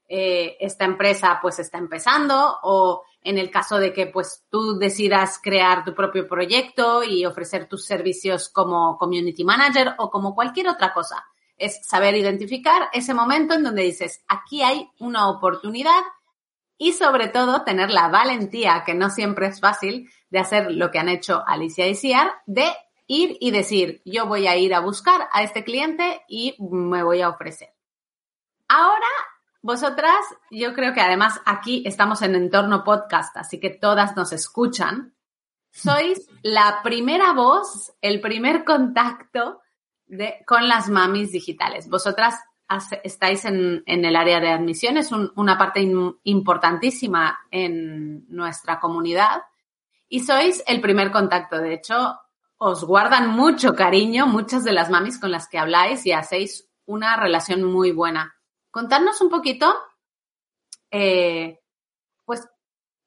eh, 0.09 0.57
esta 0.61 0.87
empresa 0.87 1.39
pues 1.43 1.59
está 1.59 1.77
empezando 1.77 2.59
o 2.63 3.03
en 3.23 3.39
el 3.39 3.51
caso 3.51 3.79
de 3.79 3.93
que 3.93 4.07
pues 4.07 4.45
tú 4.51 4.79
decidas 4.79 5.41
crear 5.43 5.85
tu 5.85 5.95
propio 5.95 6.27
proyecto 6.27 7.03
y 7.03 7.25
ofrecer 7.27 7.69
tus 7.69 7.85
servicios 7.85 8.49
como 8.49 8.97
community 8.97 9.45
manager 9.45 9.95
o 9.99 10.11
como 10.11 10.35
cualquier 10.35 10.69
otra 10.69 10.93
cosa. 10.93 11.25
Es 11.57 11.85
saber 11.87 12.15
identificar 12.15 12.89
ese 12.93 13.15
momento 13.15 13.55
en 13.55 13.65
donde 13.65 13.83
dices, 13.83 14.23
aquí 14.29 14.63
hay 14.63 14.89
una 15.01 15.29
oportunidad 15.29 16.03
y 16.77 16.93
sobre 16.93 17.27
todo 17.29 17.65
tener 17.65 17.91
la 17.91 18.09
valentía, 18.09 18.85
que 18.87 18.95
no 18.95 19.11
siempre 19.11 19.49
es 19.49 19.61
fácil, 19.61 20.09
de 20.31 20.39
hacer 20.39 20.71
lo 20.71 20.91
que 20.91 21.01
han 21.01 21.09
hecho 21.09 21.43
Alicia 21.45 21.89
y 21.89 21.97
Ciar, 21.97 22.33
de 22.47 22.69
ir 23.09 23.37
y 23.41 23.51
decir, 23.51 24.01
yo 24.05 24.27
voy 24.27 24.47
a 24.47 24.57
ir 24.57 24.75
a 24.75 24.81
buscar 24.81 25.29
a 25.33 25.43
este 25.43 25.65
cliente 25.65 26.23
y 26.29 26.55
me 26.61 27.03
voy 27.03 27.21
a 27.21 27.31
ofrecer. 27.31 27.75
Ahora 28.69 29.09
vosotras, 29.63 30.19
yo 30.51 30.75
creo 30.75 30.95
que 30.95 31.01
además 31.01 31.41
aquí 31.45 31.83
estamos 31.87 32.23
en 32.23 32.35
entorno 32.35 32.85
podcast, 32.85 33.37
así 33.37 33.61
que 33.61 33.71
todas 33.71 34.17
nos 34.17 34.33
escuchan. 34.33 35.15
Sois 35.71 36.29
la 36.43 36.81
primera 36.83 37.33
voz, 37.33 37.93
el 38.01 38.21
primer 38.21 38.65
contacto 38.65 39.61
de, 40.07 40.43
con 40.47 40.69
las 40.69 40.89
mamis 40.89 41.33
digitales. 41.33 41.89
Vosotras 41.89 42.37
estáis 43.03 43.45
en, 43.45 43.83
el 43.87 44.17
área 44.17 44.41
de 44.41 44.51
admisión, 44.51 44.97
es 44.97 45.11
una 45.13 45.57
parte 45.57 45.81
importantísima 46.25 47.39
en 47.51 48.27
nuestra 48.29 48.79
comunidad 48.79 49.43
y 50.09 50.21
sois 50.21 50.63
el 50.67 50.81
primer 50.81 51.11
contacto. 51.11 51.59
De 51.59 51.75
hecho, 51.75 52.19
os 52.59 52.85
guardan 52.85 53.31
mucho 53.31 53.75
cariño 53.75 54.27
muchas 54.27 54.65
de 54.65 54.73
las 54.73 54.91
mamis 54.91 55.19
con 55.19 55.31
las 55.31 55.49
que 55.49 55.59
habláis 55.59 56.05
y 56.07 56.13
hacéis 56.13 56.69
una 56.85 57.17
relación 57.17 57.63
muy 57.65 57.93
buena 57.93 58.38
contarnos 58.79 59.21
un 59.21 59.29
poquito, 59.29 59.75
eh, 60.93 61.59
pues 62.25 62.47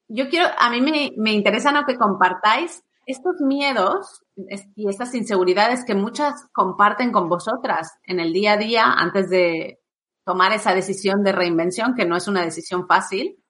yo 0.10 0.28
quiero, 0.28 0.50
a 0.58 0.70
mí 0.70 0.82
me, 0.82 1.13
me 1.16 1.32
interesa 1.32 1.72
¿no? 1.72 1.86
que 1.86 1.96
compartáis 1.96 2.84
estos 3.06 3.40
miedos 3.40 4.22
y 4.75 4.90
estas 4.90 5.16
inseguridades 5.16 5.86
que 5.86 5.96
muchas 5.96 6.46
comparten 6.51 7.13
con 7.13 7.30
vosotras 7.30 7.98
en 8.04 8.20
el 8.20 8.34
día 8.34 8.54
a 8.54 8.58
día 8.58 8.84
antes 8.92 9.30
de 9.30 9.80
tomar 10.25 10.51
esa 10.51 10.75
decisión 10.75 11.24
de 11.24 11.32
reinvención, 11.32 11.96
que 11.96 12.06
no 12.06 12.18
es 12.18 12.28
una 12.28 12.44
decisión 12.44 12.86
fácil, 12.86 13.42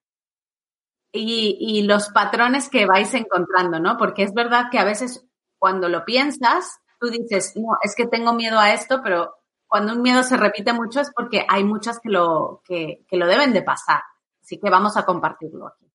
y, 1.12 1.58
y, 1.60 1.82
los 1.84 2.10
patrones 2.10 2.70
que 2.70 2.86
vais 2.86 3.14
encontrando, 3.16 3.80
¿no? 3.80 3.98
Porque 3.98 4.24
es 4.24 4.34
verdad 4.34 4.66
que 4.72 4.78
a 4.78 4.86
veces 4.86 5.28
cuando 5.58 5.90
lo 5.90 6.06
piensas, 6.06 6.80
tú 7.00 7.10
dices, 7.10 7.54
no, 7.56 7.78
es 7.82 7.96
que 7.96 8.06
tengo 8.06 8.32
miedo 8.34 8.60
a 8.60 8.74
esto, 8.74 9.02
pero 9.04 9.41
cuando 9.72 9.94
un 9.94 10.02
miedo 10.02 10.22
se 10.22 10.36
repite 10.36 10.74
mucho 10.74 11.00
es 11.00 11.12
porque 11.16 11.46
hay 11.48 11.64
muchas 11.64 12.02
que 12.02 12.10
lo, 12.10 12.62
que, 12.66 13.06
lo 13.10 13.26
deben 13.26 13.54
de 13.54 13.62
pasar. 13.62 14.02
Así 14.42 14.60
que 14.60 14.70
vamos 14.70 14.98
a 14.98 15.06
compartirlo 15.06 15.66
aquí. 15.66 15.86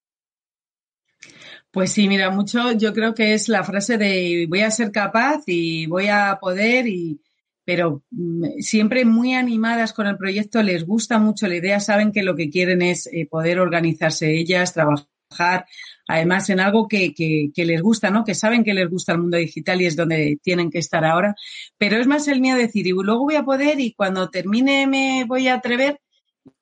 Pues 1.71 1.93
sí, 1.93 2.09
mira, 2.09 2.31
mucho 2.31 2.73
yo 2.73 2.95
creo 2.95 3.13
que 3.13 3.35
es 3.35 3.51
la 3.51 3.63
frase 3.65 3.99
de 3.99 4.47
voy 4.49 4.63
a 4.63 4.71
ser 4.71 4.91
capaz 4.91 5.43
y 5.47 5.85
voy 5.85 6.09
a 6.09 6.39
poder 6.41 6.87
y 6.87 7.21
pero 7.67 8.03
mm, 8.13 8.61
siempre 8.61 9.05
muy 9.05 9.35
animadas 9.35 9.93
con 9.93 10.07
el 10.07 10.17
proyecto, 10.17 10.63
les 10.63 10.87
gusta 10.87 11.19
mucho 11.19 11.47
la 11.47 11.57
idea, 11.57 11.79
saben 11.79 12.13
que 12.13 12.23
lo 12.23 12.35
que 12.35 12.49
quieren 12.49 12.81
es 12.81 13.07
eh, 13.09 13.29
poder 13.31 13.61
organizarse 13.61 14.33
ellas, 14.33 14.73
trabajar, 14.73 15.67
además 16.07 16.49
en 16.51 16.61
algo 16.61 16.89
que, 16.89 17.13
que, 17.15 17.65
les 17.65 17.83
gusta, 17.83 18.11
¿no? 18.11 18.25
Que 18.25 18.35
saben 18.35 18.65
que 18.65 18.75
les 18.75 18.89
gusta 18.89 19.13
el 19.13 19.19
mundo 19.19 19.37
digital 19.37 19.81
y 19.83 19.87
es 19.87 19.97
donde 19.97 20.39
tienen 20.43 20.71
que 20.71 20.79
estar 20.79 21.05
ahora. 21.05 21.35
Pero 21.79 21.99
es 21.99 22.07
más 22.07 22.29
el 22.29 22.41
miedo 22.41 22.57
de 22.57 22.67
decir, 22.67 22.87
y 22.87 22.91
luego 22.91 23.25
voy 23.25 23.37
a 23.37 23.45
poder 23.45 23.81
y 23.81 23.93
cuando 23.93 24.31
termine 24.31 24.87
me 24.87 25.25
voy 25.27 25.49
a 25.49 25.55
atrever. 25.55 26.01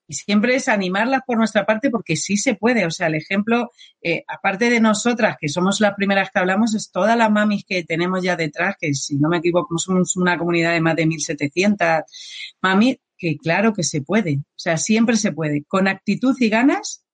Y 0.07 0.15
siempre 0.15 0.55
es 0.55 0.69
animarlas 0.69 1.23
por 1.27 1.39
nuestra 1.39 1.65
parte 1.65 1.91
porque 1.91 2.17
sí 2.17 2.37
se 2.37 2.55
puede. 2.55 2.85
O 2.85 2.91
sea, 2.91 3.07
el 3.07 3.15
ejemplo, 3.15 3.71
eh, 4.03 4.23
aparte 4.29 4.69
de 4.69 4.81
nosotras, 4.81 5.37
que 5.41 5.49
somos 5.49 5.81
las 5.81 5.95
primeras 5.95 6.31
que 6.31 6.39
hablamos, 6.39 6.75
es 6.75 6.91
todas 6.91 7.17
las 7.17 7.31
mamis 7.31 7.65
que 7.67 7.85
tenemos 7.85 8.23
ya 8.23 8.37
detrás, 8.37 8.77
que 8.79 8.95
si 8.95 9.17
no 9.17 9.29
me 9.31 9.39
equivoco, 9.39 9.79
somos 9.79 10.17
una 10.17 10.37
comunidad 10.37 10.73
de 10.73 10.81
más 10.81 10.97
de 10.97 11.07
1.700 11.07 12.05
mamis, 12.61 12.99
que 13.17 13.39
claro 13.39 13.73
que 13.73 13.83
se 13.83 14.03
puede. 14.03 14.37
O 14.41 14.59
sea, 14.59 14.77
siempre 14.77 15.17
se 15.17 15.33
puede. 15.33 15.65
Con 15.65 15.89
actitud 15.89 16.37
y 16.39 16.51
ganas, 16.51 17.05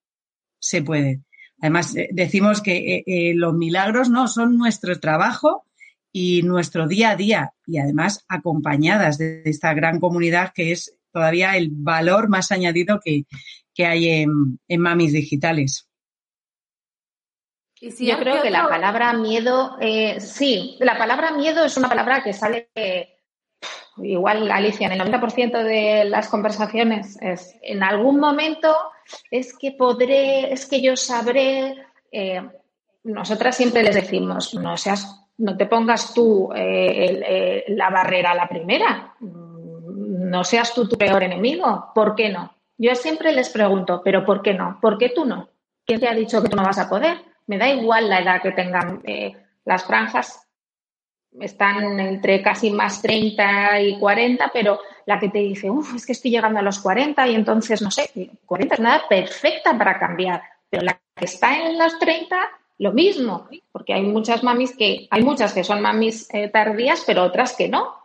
se 0.59 0.81
puede. 0.81 1.21
Además, 1.61 1.95
eh, 1.95 2.09
decimos 2.11 2.61
que 2.61 2.95
eh, 2.95 3.03
eh, 3.05 3.33
los 3.35 3.53
milagros 3.53 4.09
no 4.09 4.27
son 4.27 4.57
nuestro 4.57 4.99
trabajo 4.99 5.65
y 6.11 6.41
nuestro 6.41 6.87
día 6.87 7.11
a 7.11 7.15
día 7.15 7.53
y 7.65 7.77
además 7.77 8.25
acompañadas 8.27 9.17
de 9.19 9.43
esta 9.45 9.73
gran 9.73 9.99
comunidad 9.99 10.51
que 10.53 10.71
es 10.71 10.97
todavía 11.13 11.55
el 11.55 11.69
valor 11.71 12.29
más 12.29 12.51
añadido 12.51 12.99
que, 13.03 13.25
hay 13.85 14.09
en, 14.09 14.59
mamis 14.79 15.13
digitales. 15.13 15.87
Yo 17.79 18.19
creo 18.19 18.43
que 18.43 18.51
la 18.51 18.69
palabra 18.69 19.13
miedo, 19.13 19.75
sí, 20.19 20.77
la 20.79 20.99
palabra 20.99 21.31
miedo 21.31 21.65
es 21.65 21.77
una 21.77 21.89
palabra 21.89 22.23
que 22.23 22.31
sale 22.31 22.69
igual, 23.97 24.49
Alicia, 24.51 24.87
en 24.87 24.93
el 24.93 25.11
90% 25.11 25.63
de 25.63 26.05
las 26.05 26.29
conversaciones 26.29 27.17
es 27.21 27.55
en 27.61 27.83
algún 27.83 28.19
momento 28.19 28.75
es 29.29 29.57
que 29.57 29.71
podré, 29.71 30.51
es 30.51 30.65
que 30.65 30.81
yo 30.81 30.95
sabré. 30.95 31.75
Eh, 32.11 32.41
nosotras 33.03 33.55
siempre 33.55 33.83
les 33.83 33.95
decimos, 33.95 34.53
no 34.53 34.77
seas, 34.77 35.25
no 35.37 35.57
te 35.57 35.65
pongas 35.65 36.13
tú 36.13 36.51
eh, 36.53 37.21
eh, 37.25 37.65
la 37.69 37.89
barrera 37.89 38.31
a 38.31 38.35
la 38.35 38.47
primera, 38.47 39.15
no 39.19 40.43
seas 40.43 40.73
tú 40.73 40.87
tu 40.87 40.97
peor 40.97 41.23
enemigo, 41.23 41.91
¿por 41.95 42.15
qué 42.15 42.29
no? 42.29 42.55
Yo 42.77 42.95
siempre 42.95 43.31
les 43.33 43.49
pregunto, 43.49 44.01
¿pero 44.03 44.25
por 44.25 44.41
qué 44.41 44.53
no? 44.53 44.79
¿Por 44.81 44.97
qué 44.97 45.09
tú 45.09 45.25
no? 45.25 45.49
¿Quién 45.85 45.99
te 45.99 46.07
ha 46.07 46.13
dicho 46.13 46.41
que 46.41 46.49
tú 46.49 46.55
no 46.55 46.63
vas 46.63 46.79
a 46.79 46.89
poder? 46.89 47.17
Me 47.47 47.57
da 47.57 47.69
igual 47.69 48.09
la 48.09 48.19
edad 48.19 48.41
que 48.41 48.51
tengan 48.51 49.01
las 49.65 49.83
franjas, 49.83 50.47
están 51.39 51.99
entre 51.99 52.41
casi 52.41 52.71
más 52.71 53.01
30 53.01 53.81
y 53.81 53.99
40, 53.99 54.51
pero 54.53 54.79
la 55.05 55.19
que 55.19 55.29
te 55.29 55.39
dice, 55.39 55.69
uff, 55.69 55.95
es 55.95 56.05
que 56.05 56.11
estoy 56.11 56.31
llegando 56.31 56.59
a 56.59 56.63
los 56.63 56.79
40 56.79 57.27
y 57.27 57.35
entonces, 57.35 57.81
no 57.81 57.91
sé, 57.91 58.09
40 58.45 58.75
es 58.75 58.81
nada 58.81 59.03
perfecta 59.07 59.77
para 59.77 59.97
cambiar, 59.97 60.41
pero 60.69 60.83
la 60.83 60.99
que 61.15 61.25
está 61.25 61.57
en 61.57 61.77
los 61.77 61.97
30, 61.99 62.37
lo 62.79 62.91
mismo, 62.91 63.47
porque 63.71 63.93
hay 63.93 64.03
muchas 64.03 64.43
mamis 64.43 64.75
que, 64.75 65.07
hay 65.09 65.23
muchas 65.23 65.53
que 65.53 65.63
son 65.63 65.81
mamis 65.81 66.27
eh, 66.33 66.49
tardías, 66.49 67.03
pero 67.05 67.23
otras 67.23 67.55
que 67.55 67.69
no. 67.69 67.95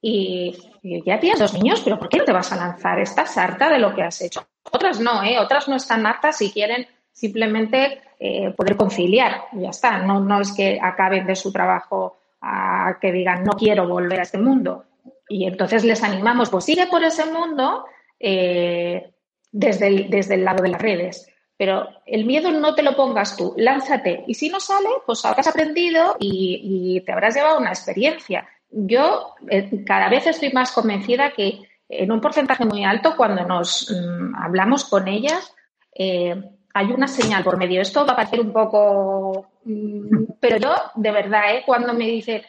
Y, 0.00 0.54
ya 0.82 1.18
tienes 1.18 1.40
dos 1.40 1.54
niños, 1.54 1.80
pero 1.82 1.98
¿por 1.98 2.08
qué 2.08 2.18
no 2.18 2.24
te 2.24 2.32
vas 2.32 2.52
a 2.52 2.56
lanzar? 2.56 3.00
Estás 3.00 3.36
harta 3.38 3.68
de 3.68 3.80
lo 3.80 3.92
que 3.92 4.02
has 4.02 4.20
hecho. 4.20 4.46
Otras 4.70 5.00
no, 5.00 5.22
¿eh? 5.24 5.38
Otras 5.40 5.66
no 5.66 5.74
están 5.74 6.06
hartas 6.06 6.40
y 6.42 6.52
quieren 6.52 6.86
simplemente 7.10 8.02
eh, 8.20 8.50
poder 8.50 8.76
conciliar. 8.76 9.46
Ya 9.52 9.70
está, 9.70 9.98
no, 9.98 10.20
no 10.20 10.40
es 10.40 10.52
que 10.52 10.78
acaben 10.80 11.26
de 11.26 11.34
su 11.34 11.50
trabajo 11.50 12.18
a 12.46 12.98
que 13.00 13.12
digan 13.12 13.42
no 13.42 13.52
quiero 13.52 13.88
volver 13.88 14.20
a 14.20 14.22
este 14.22 14.38
mundo. 14.38 14.84
Y 15.28 15.46
entonces 15.46 15.84
les 15.84 16.02
animamos, 16.02 16.50
pues 16.50 16.64
sigue 16.64 16.86
por 16.86 17.02
ese 17.02 17.26
mundo 17.26 17.84
eh, 18.20 19.10
desde, 19.50 19.88
el, 19.88 20.10
desde 20.10 20.34
el 20.34 20.44
lado 20.44 20.62
de 20.62 20.68
las 20.68 20.80
redes. 20.80 21.28
Pero 21.56 21.88
el 22.04 22.24
miedo 22.26 22.52
no 22.52 22.74
te 22.74 22.82
lo 22.82 22.94
pongas 22.94 23.36
tú, 23.36 23.54
lánzate. 23.56 24.24
Y 24.26 24.34
si 24.34 24.48
no 24.48 24.60
sale, 24.60 24.88
pues 25.04 25.24
habrás 25.24 25.48
aprendido 25.48 26.16
y, 26.20 27.00
te 27.04 27.12
habrás 27.12 27.34
llevado 27.34 27.58
una 27.58 27.70
experiencia. 27.70 28.46
Yo 28.70 29.34
eh, 29.48 29.84
cada 29.84 30.08
vez 30.08 30.26
estoy 30.26 30.52
más 30.52 30.70
convencida 30.70 31.32
que 31.32 31.60
en 31.88 32.12
un 32.12 32.20
porcentaje 32.20 32.64
muy 32.64 32.84
alto, 32.84 33.14
cuando 33.16 33.44
nos 33.44 33.90
mm, 33.90 34.34
hablamos 34.36 34.84
con 34.84 35.08
ellas, 35.08 35.54
eh, 35.94 36.34
hay 36.76 36.92
una 36.92 37.08
señal 37.08 37.42
por 37.42 37.56
medio. 37.56 37.80
Esto 37.80 38.04
va 38.04 38.12
a 38.12 38.16
parecer 38.16 38.40
un 38.40 38.52
poco. 38.52 39.46
Mm, 39.64 40.24
pero 40.38 40.58
yo, 40.58 40.74
de 40.94 41.10
verdad, 41.10 41.54
¿eh? 41.54 41.62
cuando 41.64 41.94
me 41.94 42.06
dice 42.06 42.44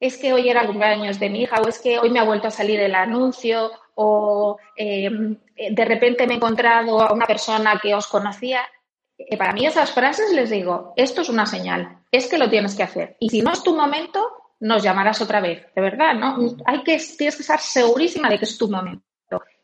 es 0.00 0.16
que 0.16 0.32
hoy 0.32 0.48
era 0.48 0.66
cumpleaños 0.66 1.18
de 1.18 1.28
mi 1.28 1.42
hija, 1.42 1.60
o 1.60 1.68
es 1.68 1.80
que 1.80 1.98
hoy 1.98 2.08
me 2.10 2.20
ha 2.20 2.24
vuelto 2.24 2.48
a 2.48 2.52
salir 2.52 2.78
el 2.78 2.94
anuncio, 2.94 3.72
o 3.96 4.56
em, 4.76 5.36
de 5.56 5.84
repente 5.84 6.26
me 6.26 6.34
he 6.34 6.36
encontrado 6.36 7.00
a 7.00 7.12
una 7.12 7.26
persona 7.26 7.78
que 7.82 7.94
os 7.94 8.06
conocía. 8.06 8.60
Eh, 9.18 9.36
para 9.36 9.52
mí 9.52 9.66
esas 9.66 9.90
frases 9.90 10.32
les 10.32 10.50
digo, 10.50 10.92
esto 10.96 11.22
es 11.22 11.28
una 11.28 11.46
señal, 11.46 11.98
es 12.12 12.28
que 12.28 12.38
lo 12.38 12.48
tienes 12.48 12.76
que 12.76 12.84
hacer. 12.84 13.16
Y 13.18 13.28
si 13.28 13.42
no 13.42 13.50
es 13.50 13.62
tu 13.64 13.74
momento, 13.74 14.24
nos 14.60 14.84
llamarás 14.84 15.20
otra 15.20 15.40
vez, 15.40 15.66
de 15.74 15.82
verdad, 15.82 16.14
¿no? 16.14 16.56
Hay 16.64 16.84
que, 16.84 16.96
tienes 17.18 17.34
que 17.34 17.42
estar 17.42 17.60
segurísima 17.60 18.30
de 18.30 18.38
que 18.38 18.44
es 18.44 18.56
tu 18.56 18.70
momento. 18.70 19.04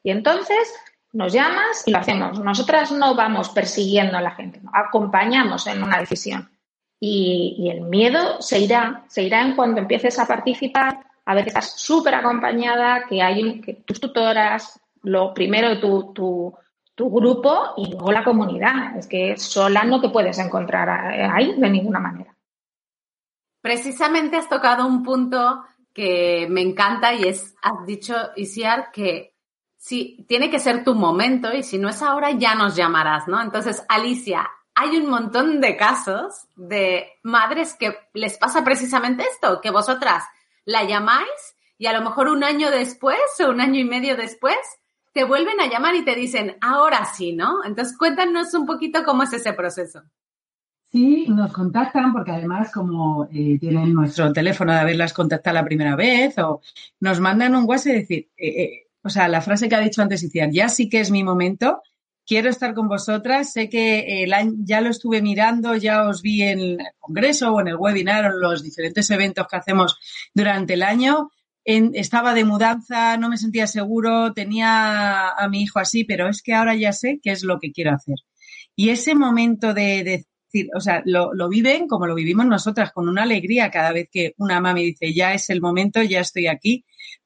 Y 0.03 0.11
entonces 0.11 0.75
nos 1.15 1.33
llamas 1.33 1.85
y 1.87 1.93
lo 1.93 1.99
hacemos. 1.99 2.39
Nosotras 2.41 2.93
no 2.93 3.15
vamos 3.15 3.49
persiguiendo 3.51 4.19
a 4.19 4.21
la 4.21 4.33
gente, 4.33 4.61
acompañamos 4.73 5.67
en 5.67 5.83
una 5.83 5.99
decisión. 5.99 6.51
Y, 7.01 7.69
el 7.71 7.83
miedo 7.83 8.41
se 8.41 8.61
irá, 8.61 9.05
se 9.09 9.23
irá 9.23 9.43
en 9.43 9.55
cuando 9.55 9.81
empieces 9.81 10.19
a 10.19 10.27
participar, 10.27 11.07
a 11.25 11.35
ver 11.35 11.45
que 11.45 11.51
estás 11.51 11.79
súper 11.81 12.15
acompañada, 12.15 13.05
que 13.09 13.23
hay 13.23 13.61
que 13.61 13.75
tus 13.75 14.01
tutoras, 14.01 14.81
lo 15.03 15.35
primero 15.35 15.79
tu, 15.81 16.13
tu, 16.13 16.55
tu, 16.95 17.11
grupo 17.11 17.75
y 17.77 17.91
luego 17.91 18.11
la 18.11 18.25
comunidad. 18.25 18.97
Es 18.97 19.07
que 19.07 19.37
sola 19.37 19.85
no 19.85 20.01
te 20.01 20.09
puedes 20.09 20.39
encontrar 20.39 20.89
ahí 20.89 21.55
de 21.57 21.71
ninguna 21.71 22.01
manera. 22.01 22.35
Precisamente 23.61 24.37
has 24.37 24.49
tocado 24.49 24.87
un 24.87 25.03
punto 25.03 25.63
que 25.93 26.47
me 26.51 26.63
encanta 26.63 27.15
y 27.15 27.25
es, 27.25 27.55
has 27.63 27.87
dicho, 27.87 28.15
Isiar, 28.37 28.91
que 28.93 29.34
sí, 29.85 30.25
tiene 30.27 30.49
que 30.51 30.61
ser 30.61 30.83
tu 30.83 30.95
momento 30.95 31.53
y 31.53 31.63
si 31.63 31.77
no 31.77 31.91
es 31.91 32.01
ahora 32.01 32.31
ya 32.31 32.55
nos 32.55 32.75
llamarás, 32.75 33.29
¿no? 33.29 33.43
Entonces, 33.43 33.85
Alicia, 33.91 34.49
hay 34.75 34.97
un 34.97 35.11
montón 35.11 35.61
de 35.61 35.77
casos 35.77 36.47
de 36.57 37.07
madres 37.23 37.77
que 37.79 37.95
les 38.15 38.39
pasa 38.39 38.65
precisamente 38.65 39.25
esto, 39.31 39.61
que 39.61 39.71
vosotras 39.71 40.25
la 40.65 40.85
llamáis 40.85 41.29
y 41.77 41.85
a 41.85 41.93
lo 41.93 42.01
mejor 42.01 42.29
un 42.29 42.45
año 42.45 42.71
después 42.71 43.19
o 43.41 43.51
un 43.51 43.61
año 43.61 43.79
y 43.79 43.85
medio 43.85 44.17
después 44.17 44.57
te 45.13 45.25
vuelven 45.25 45.61
a 45.61 45.67
llamar 45.67 45.95
y 45.95 46.05
te 46.05 46.15
dicen, 46.15 46.57
ahora 46.63 47.05
sí, 47.05 47.35
¿no? 47.35 47.63
Entonces 47.63 47.95
cuéntanos 47.99 48.55
un 48.55 48.65
poquito 48.65 49.05
cómo 49.05 49.25
es 49.25 49.35
ese 49.35 49.53
proceso. 49.53 50.03
Sí, 50.91 51.27
nos 51.29 51.53
contactan 51.53 52.11
porque 52.13 52.31
además 52.31 52.73
como 52.73 53.29
eh, 53.31 53.59
tienen 53.59 53.93
nuestro 53.93 54.33
teléfono 54.33 54.73
de 54.73 54.79
haberlas 54.79 55.13
contactado 55.13 55.55
la 55.55 55.65
primera 55.65 55.95
vez 55.95 56.39
o 56.39 56.63
nos 57.01 57.21
mandan 57.21 57.55
un 57.55 57.65
WhatsApp 57.65 57.93
y 57.93 57.99
decir, 57.99 58.29
eh, 58.37 58.63
eh, 58.63 58.84
o 59.05 59.11
sea, 59.11 59.29
la 59.29 59.43
frase 59.43 59.69
que 59.69 59.75
ha 59.75 59.81
dicho 59.81 60.01
antes 60.01 60.23
Iciar, 60.23 60.51
ya 60.51 60.69
sí 60.71 60.89
que 60.89 61.01
es 61.01 61.11
mi 61.11 61.23
momento, 61.23 61.83
quiero 62.27 62.49
estar 62.49 62.75
con 62.75 62.89
vosotras, 62.89 63.53
sé 63.53 63.69
que 63.69 64.23
el 64.23 64.33
ya 64.65 64.81
lo 64.81 64.89
estuve 64.89 65.21
mirando, 65.21 65.77
ya 65.77 66.09
os 66.09 66.23
vi 66.23 66.43
en 66.43 66.61
el 66.61 66.79
congreso 66.99 67.53
o 67.53 67.61
en 67.61 67.69
el 67.69 67.77
webinar 67.77 68.25
o 68.25 68.35
en 68.35 68.41
los 68.41 68.63
diferentes 68.63 69.11
eventos 69.11 69.47
que 69.47 69.57
hacemos 69.57 69.99
durante 70.33 70.73
el 70.75 70.83
año. 70.83 71.31
estaba 71.65 72.33
de 72.33 72.45
mudanza, 72.45 73.19
no 73.19 73.29
me 73.29 73.37
sentía 73.37 73.67
seguro, 73.67 74.33
tenía 74.33 75.31
a 75.31 75.49
mi 75.51 75.63
hijo 75.63 75.79
así, 75.79 76.05
pero 76.05 76.29
es 76.29 76.43
que 76.43 76.55
ahora 76.55 76.75
ya 76.75 76.93
sé 76.93 77.21
qué 77.23 77.31
es 77.33 77.45
lo 77.45 77.59
que 77.59 77.73
quiero 77.73 77.93
hacer. 77.93 78.17
Y 78.75 78.89
ese 78.89 79.15
momento 79.15 79.75
de, 79.75 80.03
decir, 80.05 80.69
o 80.75 80.81
sea, 80.81 81.03
lo, 81.05 81.35
lo, 81.35 81.49
viven 81.49 81.87
como 81.89 82.07
lo 82.07 82.15
vivimos 82.15 82.47
nosotras, 82.47 82.93
con 82.93 83.09
una 83.09 83.23
alegría 83.25 83.71
cada 83.71 83.93
vez 83.93 84.09
que 84.11 84.35
una 84.39 84.55
mamá 84.55 84.75
me 84.75 84.81
dice, 84.81 85.13
ya 85.13 85.35
es 85.35 85.51
el 85.51 85.61
momento, 85.61 86.03
ya 86.03 86.21
estoy 86.21 86.47
aquí 86.47 86.85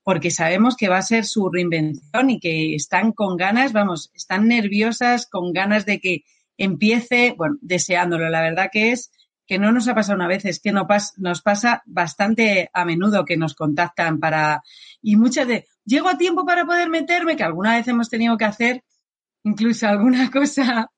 porque 0.08 0.30
sabemos 0.30 0.74
que 0.74 0.88
va 0.88 0.96
a 0.96 1.02
ser 1.02 1.26
su 1.26 1.50
reinvención 1.50 2.30
y 2.30 2.40
que 2.40 2.74
están 2.74 3.12
con 3.12 3.36
ganas, 3.36 3.74
vamos, 3.74 4.10
están 4.14 4.48
nerviosas, 4.48 5.26
con 5.26 5.52
ganas 5.52 5.84
de 5.84 6.00
que 6.00 6.22
empiece, 6.56 7.34
bueno, 7.36 7.56
deseándolo. 7.60 8.30
La 8.30 8.40
verdad 8.40 8.70
que 8.72 8.92
es 8.92 9.12
que 9.46 9.58
no 9.58 9.70
nos 9.70 9.86
ha 9.86 9.94
pasado 9.94 10.16
una 10.16 10.26
vez, 10.26 10.46
es 10.46 10.60
que 10.60 10.72
nos 10.72 11.42
pasa 11.42 11.82
bastante 11.84 12.70
a 12.72 12.86
menudo 12.86 13.26
que 13.26 13.36
nos 13.36 13.54
contactan 13.54 14.18
para, 14.18 14.62
y 15.02 15.16
muchas 15.16 15.46
de, 15.46 15.66
llego 15.84 16.08
a 16.08 16.16
tiempo 16.16 16.46
para 16.46 16.64
poder 16.64 16.88
meterme, 16.88 17.36
que 17.36 17.44
alguna 17.44 17.76
vez 17.76 17.86
hemos 17.88 18.08
tenido 18.08 18.38
que 18.38 18.46
hacer 18.46 18.84
incluso 19.44 19.88
alguna 19.88 20.30
cosa 20.30 20.90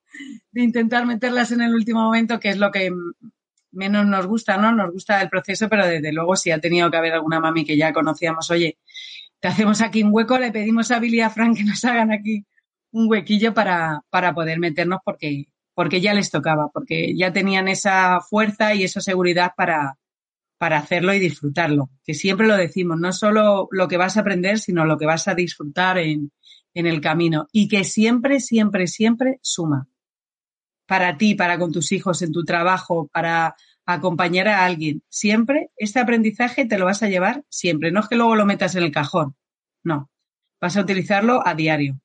de 0.53 0.62
intentar 0.62 1.05
meterlas 1.05 1.51
en 1.51 1.62
el 1.62 1.75
último 1.75 2.01
momento, 2.01 2.38
que 2.38 2.51
es 2.51 2.59
lo 2.59 2.70
que 2.70 2.92
menos 3.72 4.06
nos 4.06 4.26
gusta, 4.26 4.56
¿no? 4.56 4.72
Nos 4.72 4.92
gusta 4.92 5.20
el 5.22 5.28
proceso, 5.28 5.68
pero 5.68 5.87
desde 5.87 6.12
luego 6.12 6.37
si 6.37 6.50
ha 6.50 6.61
tenido 6.61 6.90
que 6.90 6.96
haber 6.96 7.14
alguna 7.14 7.40
mami 7.40 7.64
que 7.64 7.76
ya 7.76 7.92
conocíamos, 7.92 8.50
oye, 8.50 8.78
te 9.40 9.48
hacemos 9.48 9.80
aquí 9.80 10.02
un 10.02 10.11
hueco, 10.12 10.38
le 10.38 10.52
pedimos 10.52 10.90
a 10.90 10.98
Billy 10.98 11.20
a 11.20 11.30
Frank 11.30 11.56
que 11.56 11.64
nos 11.64 11.85
hagan 11.85 12.12
aquí 12.12 12.44
un 12.92 13.09
huequillo 13.09 13.54
para, 13.54 14.02
para 14.11 14.35
poder 14.35 14.59
meternos 14.59 15.00
porque, 15.04 15.46
porque 15.74 16.00
ya 16.00 16.14
les 16.14 16.30
tocaba, 16.30 16.68
porque 16.72 17.14
ya 17.16 17.33
tenían 17.33 17.68
esa 17.68 18.20
fuerza 18.20 18.74
y 18.74 18.85
esa 18.85 19.00
seguridad 19.00 19.52
para, 19.56 19.96
para 20.59 20.78
hacerlo 20.78 21.14
y 21.14 21.20
disfrutarlo. 21.20 21.90
Que 22.04 22.14
siempre 22.14 22.46
lo 22.46 22.56
decimos, 22.56 22.98
no 22.98 23.12
solo 23.12 23.68
lo 23.70 23.88
que 23.88 23.96
vas 23.96 24.16
a 24.16 24.20
aprender, 24.20 24.59
sino 24.59 24.85
lo 24.85 24.98
que 24.98 25.06
vas 25.06 25.28
a 25.28 25.35
disfrutar 25.35 25.98
en, 25.98 26.33
en 26.74 26.87
el 26.87 27.00
camino. 27.00 27.46
Y 27.52 27.68
que 27.68 27.85
siempre, 27.85 28.40
siempre, 28.40 28.87
siempre 28.87 29.38
suma 29.42 29.88
para 30.90 31.16
ti, 31.16 31.37
para 31.37 31.57
con 31.57 31.70
tus 31.70 31.92
hijos, 31.92 32.20
en 32.20 32.33
tu 32.33 32.44
trabajo, 32.44 33.09
para 33.12 33.55
acompañar 33.87 34.48
a 34.48 34.64
alguien. 34.64 35.05
Siempre 35.09 35.70
este 35.76 36.00
aprendizaje 36.00 36.64
te 36.64 36.79
lo 36.79 36.87
vas 36.87 37.05
a 37.05 37.09
llevar 37.09 37.44
siempre. 37.48 37.92
No 37.92 38.00
es 38.00 38.09
que 38.09 38.16
luego 38.16 38.35
lo 38.35 38.44
metas 38.44 38.74
en 38.74 38.83
el 38.83 38.90
cajón. 38.90 39.37
No. 39.85 40.11
Vas 40.61 40.76
a 40.76 40.81
utilizarlo 40.81 41.46
a 41.46 41.55
diario. 41.55 42.00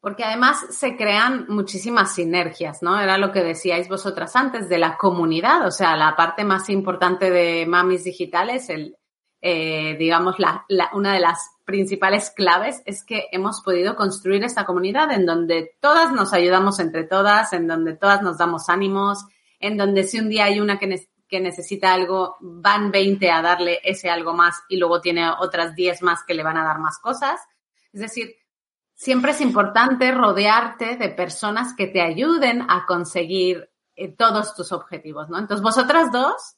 Porque 0.00 0.24
además 0.24 0.64
se 0.70 0.96
crean 0.96 1.44
muchísimas 1.50 2.14
sinergias, 2.14 2.82
¿no? 2.82 2.98
Era 2.98 3.18
lo 3.18 3.32
que 3.32 3.44
decíais 3.44 3.86
vosotras 3.86 4.34
antes 4.34 4.70
de 4.70 4.78
la 4.78 4.96
comunidad, 4.96 5.66
o 5.66 5.70
sea, 5.70 5.94
la 5.94 6.16
parte 6.16 6.44
más 6.44 6.70
importante 6.70 7.30
de 7.30 7.66
Mamis 7.66 8.04
Digitales, 8.04 8.70
el, 8.70 8.96
eh, 9.40 9.96
digamos, 9.98 10.36
la, 10.38 10.64
una 10.92 11.12
de 11.12 11.20
las 11.20 11.50
principales 11.64 12.30
claves 12.30 12.82
es 12.86 13.04
que 13.04 13.26
hemos 13.30 13.60
podido 13.62 13.94
construir 13.94 14.42
esta 14.42 14.64
comunidad 14.64 15.12
en 15.12 15.26
donde 15.26 15.76
todas 15.80 16.12
nos 16.12 16.32
ayudamos 16.32 16.80
entre 16.80 17.04
todas, 17.04 17.52
en 17.52 17.68
donde 17.68 17.94
todas 17.94 18.22
nos 18.22 18.38
damos 18.38 18.68
ánimos, 18.68 19.24
en 19.60 19.76
donde 19.76 20.02
si 20.04 20.18
un 20.18 20.28
día 20.28 20.46
hay 20.46 20.60
una 20.60 20.78
que, 20.78 21.08
que 21.28 21.40
necesita 21.40 21.92
algo, 21.92 22.36
van 22.40 22.90
20 22.90 23.30
a 23.30 23.42
darle 23.42 23.80
ese 23.84 24.10
algo 24.10 24.34
más 24.34 24.62
y 24.68 24.76
luego 24.76 25.00
tiene 25.00 25.30
otras 25.38 25.74
10 25.74 26.02
más 26.02 26.24
que 26.24 26.34
le 26.34 26.42
van 26.42 26.56
a 26.56 26.64
dar 26.64 26.78
más 26.78 26.98
cosas. 26.98 27.40
Es 27.92 28.00
decir, 28.00 28.34
siempre 28.94 29.30
es 29.30 29.40
importante 29.40 30.10
rodearte 30.10 30.96
de 30.96 31.10
personas 31.10 31.74
que 31.74 31.86
te 31.86 32.00
ayuden 32.00 32.62
a 32.68 32.86
conseguir 32.86 33.70
eh, 33.94 34.08
todos 34.08 34.54
tus 34.56 34.72
objetivos, 34.72 35.28
¿no? 35.28 35.38
Entonces, 35.38 35.62
vosotras 35.62 36.10
dos 36.10 36.56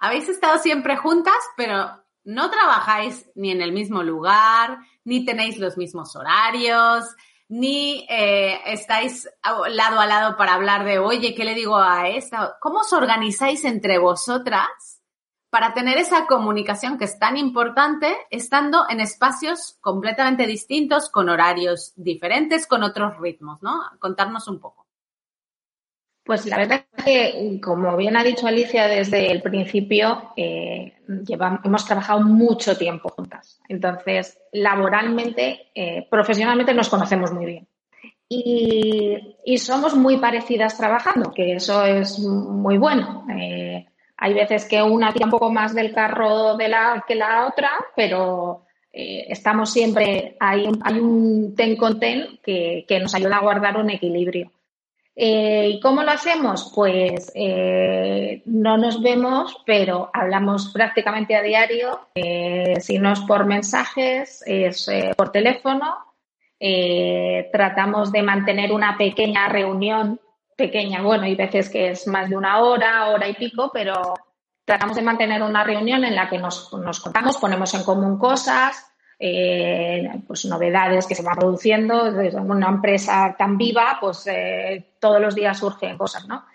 habéis 0.00 0.28
estado 0.28 0.58
siempre 0.58 0.96
juntas, 0.96 1.38
pero 1.56 1.99
no 2.24 2.50
trabajáis 2.50 3.30
ni 3.34 3.50
en 3.50 3.62
el 3.62 3.72
mismo 3.72 4.02
lugar, 4.02 4.78
ni 5.04 5.24
tenéis 5.24 5.58
los 5.58 5.76
mismos 5.76 6.14
horarios, 6.16 7.04
ni 7.48 8.06
eh, 8.08 8.60
estáis 8.66 9.28
lado 9.70 9.98
a 9.98 10.06
lado 10.06 10.36
para 10.36 10.54
hablar 10.54 10.84
de, 10.84 10.98
oye, 10.98 11.34
¿qué 11.34 11.44
le 11.44 11.54
digo 11.54 11.76
a 11.76 12.08
esta? 12.08 12.56
¿Cómo 12.60 12.80
os 12.80 12.92
organizáis 12.92 13.64
entre 13.64 13.98
vosotras 13.98 15.00
para 15.50 15.74
tener 15.74 15.98
esa 15.98 16.26
comunicación 16.26 16.96
que 16.96 17.06
es 17.06 17.18
tan 17.18 17.36
importante, 17.36 18.16
estando 18.30 18.84
en 18.88 19.00
espacios 19.00 19.78
completamente 19.80 20.46
distintos, 20.46 21.10
con 21.10 21.28
horarios 21.28 21.92
diferentes, 21.96 22.68
con 22.68 22.84
otros 22.84 23.18
ritmos, 23.18 23.60
¿no? 23.62 23.80
Contarnos 23.98 24.46
un 24.46 24.60
poco. 24.60 24.86
Pues 26.24 26.46
la 26.46 26.58
verdad 26.58 26.84
es 26.96 27.04
que, 27.04 27.60
como 27.62 27.96
bien 27.96 28.16
ha 28.16 28.22
dicho 28.22 28.46
Alicia 28.46 28.86
desde 28.86 29.32
el 29.32 29.40
principio, 29.40 30.32
eh, 30.36 30.92
hemos 31.64 31.86
trabajado 31.86 32.20
mucho 32.20 32.76
tiempo 32.76 33.08
juntas. 33.08 33.60
Entonces, 33.68 34.38
laboralmente, 34.52 35.70
eh, 35.74 36.06
profesionalmente 36.10 36.74
nos 36.74 36.88
conocemos 36.88 37.32
muy 37.32 37.46
bien. 37.46 37.68
Y, 38.28 39.58
somos 39.58 39.96
muy 39.96 40.18
parecidas 40.18 40.76
trabajando, 40.76 41.32
que 41.32 41.54
eso 41.54 41.84
es 41.84 42.18
muy 42.20 42.78
bueno. 42.78 43.26
Eh, 43.34 43.86
hay 44.16 44.34
veces 44.34 44.66
que 44.66 44.80
una 44.82 45.12
tira 45.12 45.24
un 45.24 45.32
poco 45.32 45.50
más 45.50 45.74
del 45.74 45.92
carro 45.92 46.56
de 46.56 46.68
la, 46.68 47.04
que 47.08 47.14
la 47.16 47.46
otra, 47.46 47.70
pero 47.96 48.66
estamos 48.92 49.72
siempre, 49.72 50.36
hay, 50.38 50.68
hay 50.82 50.98
un 51.00 51.54
ten 51.56 51.76
con 51.76 51.98
ten 51.98 52.38
que 52.42 52.98
nos 53.00 53.14
ayuda 53.14 53.38
a 53.38 53.42
guardar 53.42 53.76
un 53.78 53.90
equilibrio. 53.90 54.50
Eh, 55.14 55.68
¿Y 55.74 55.80
cómo 55.80 56.02
lo 56.02 56.10
hacemos? 56.10 56.72
Pues 56.74 57.30
eh, 57.34 58.42
no 58.46 58.78
nos 58.78 59.02
vemos, 59.02 59.62
pero 59.66 60.10
hablamos 60.12 60.72
prácticamente 60.72 61.36
a 61.36 61.42
diario. 61.42 62.08
Eh, 62.14 62.80
si 62.80 62.98
no 62.98 63.12
es 63.12 63.20
por 63.20 63.44
mensajes, 63.44 64.42
es 64.46 64.88
por 65.16 65.30
teléfono. 65.30 65.96
tratamos 67.52 68.12
de 68.12 68.22
mantener 68.22 68.72
una 68.72 68.96
pequeña 68.96 69.48
reunión, 69.48 70.20
pequeña, 70.56 71.02
bueno, 71.02 71.24
hay 71.24 71.34
veces 71.34 71.70
que 71.70 71.90
es 71.90 72.06
más 72.06 72.28
de 72.28 72.36
una 72.36 72.58
hora, 72.60 73.08
hora 73.08 73.28
y 73.28 73.34
pico, 73.34 73.70
pero 73.72 74.14
tratamos 74.64 74.96
de 74.96 75.02
mantener 75.02 75.42
una 75.42 75.64
reunión 75.64 76.04
en 76.04 76.14
la 76.14 76.28
que 76.28 76.38
nos, 76.38 76.72
nos 76.74 77.00
contamos, 77.00 77.38
ponemos 77.38 77.72
en 77.74 77.82
común 77.82 78.18
cosas, 78.18 78.89
eh, 79.22 80.10
pues 80.26 80.46
novedades 80.46 81.06
que 81.06 81.14
se 81.14 81.22
van 81.22 81.36
produciendo. 81.36 82.10
Desde 82.10 82.40
una 82.40 82.70
empresa 82.70 83.36
tan 83.38 83.58
viva, 83.58 83.98
pues 84.00 84.26
eh, 84.26 84.94
todos 84.98 85.20
los 85.20 85.34
días 85.34 85.58
surgen 85.58 85.98
cosas, 85.98 86.26
¿no? 86.26 86.46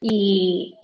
Y, 0.00 0.76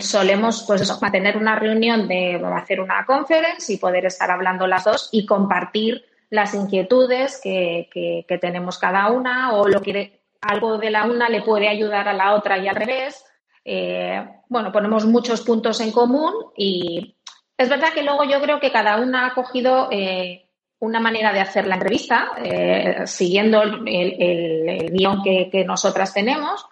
solemos, 0.00 0.64
pues 0.66 0.82
eso, 0.82 0.98
mantener 1.00 1.36
una 1.36 1.56
reunión 1.56 2.08
de 2.08 2.40
hacer 2.54 2.80
una 2.80 3.04
conference 3.04 3.72
y 3.72 3.76
poder 3.76 4.06
estar 4.06 4.30
hablando 4.30 4.66
las 4.66 4.84
dos 4.84 5.08
y 5.12 5.24
compartir 5.24 6.04
las 6.30 6.54
inquietudes 6.54 7.40
que, 7.42 7.88
que, 7.92 8.38
tenemos 8.38 8.78
cada 8.78 9.10
una 9.10 9.54
o 9.54 9.68
lo 9.68 9.80
que 9.80 10.20
algo 10.42 10.76
de 10.76 10.90
la 10.90 11.04
una 11.06 11.28
le 11.28 11.42
puede 11.42 11.68
ayudar 11.68 12.08
a 12.08 12.12
la 12.12 12.34
otra 12.34 12.58
y 12.58 12.68
al 12.68 12.76
revés. 12.76 13.24
Eh, 13.64 14.26
bueno, 14.48 14.70
ponemos 14.70 15.06
muchos 15.06 15.42
puntos 15.42 15.80
en 15.80 15.92
común 15.92 16.32
y 16.56 17.16
es 17.56 17.68
verdad 17.68 17.92
que 17.92 18.02
luego 18.02 18.24
yo 18.24 18.40
creo 18.40 18.60
que 18.60 18.72
cada 18.72 18.98
una 18.98 19.26
ha 19.26 19.34
cogido 19.34 19.88
una 20.80 21.00
manera 21.00 21.32
de 21.32 21.40
hacer 21.40 21.66
la 21.66 21.74
entrevista, 21.74 22.32
eh, 22.42 23.02
siguiendo 23.06 23.62
el, 23.62 24.90
guion 24.92 25.22
que, 25.22 25.64
nosotras 25.66 26.14
tenemos, 26.14 26.66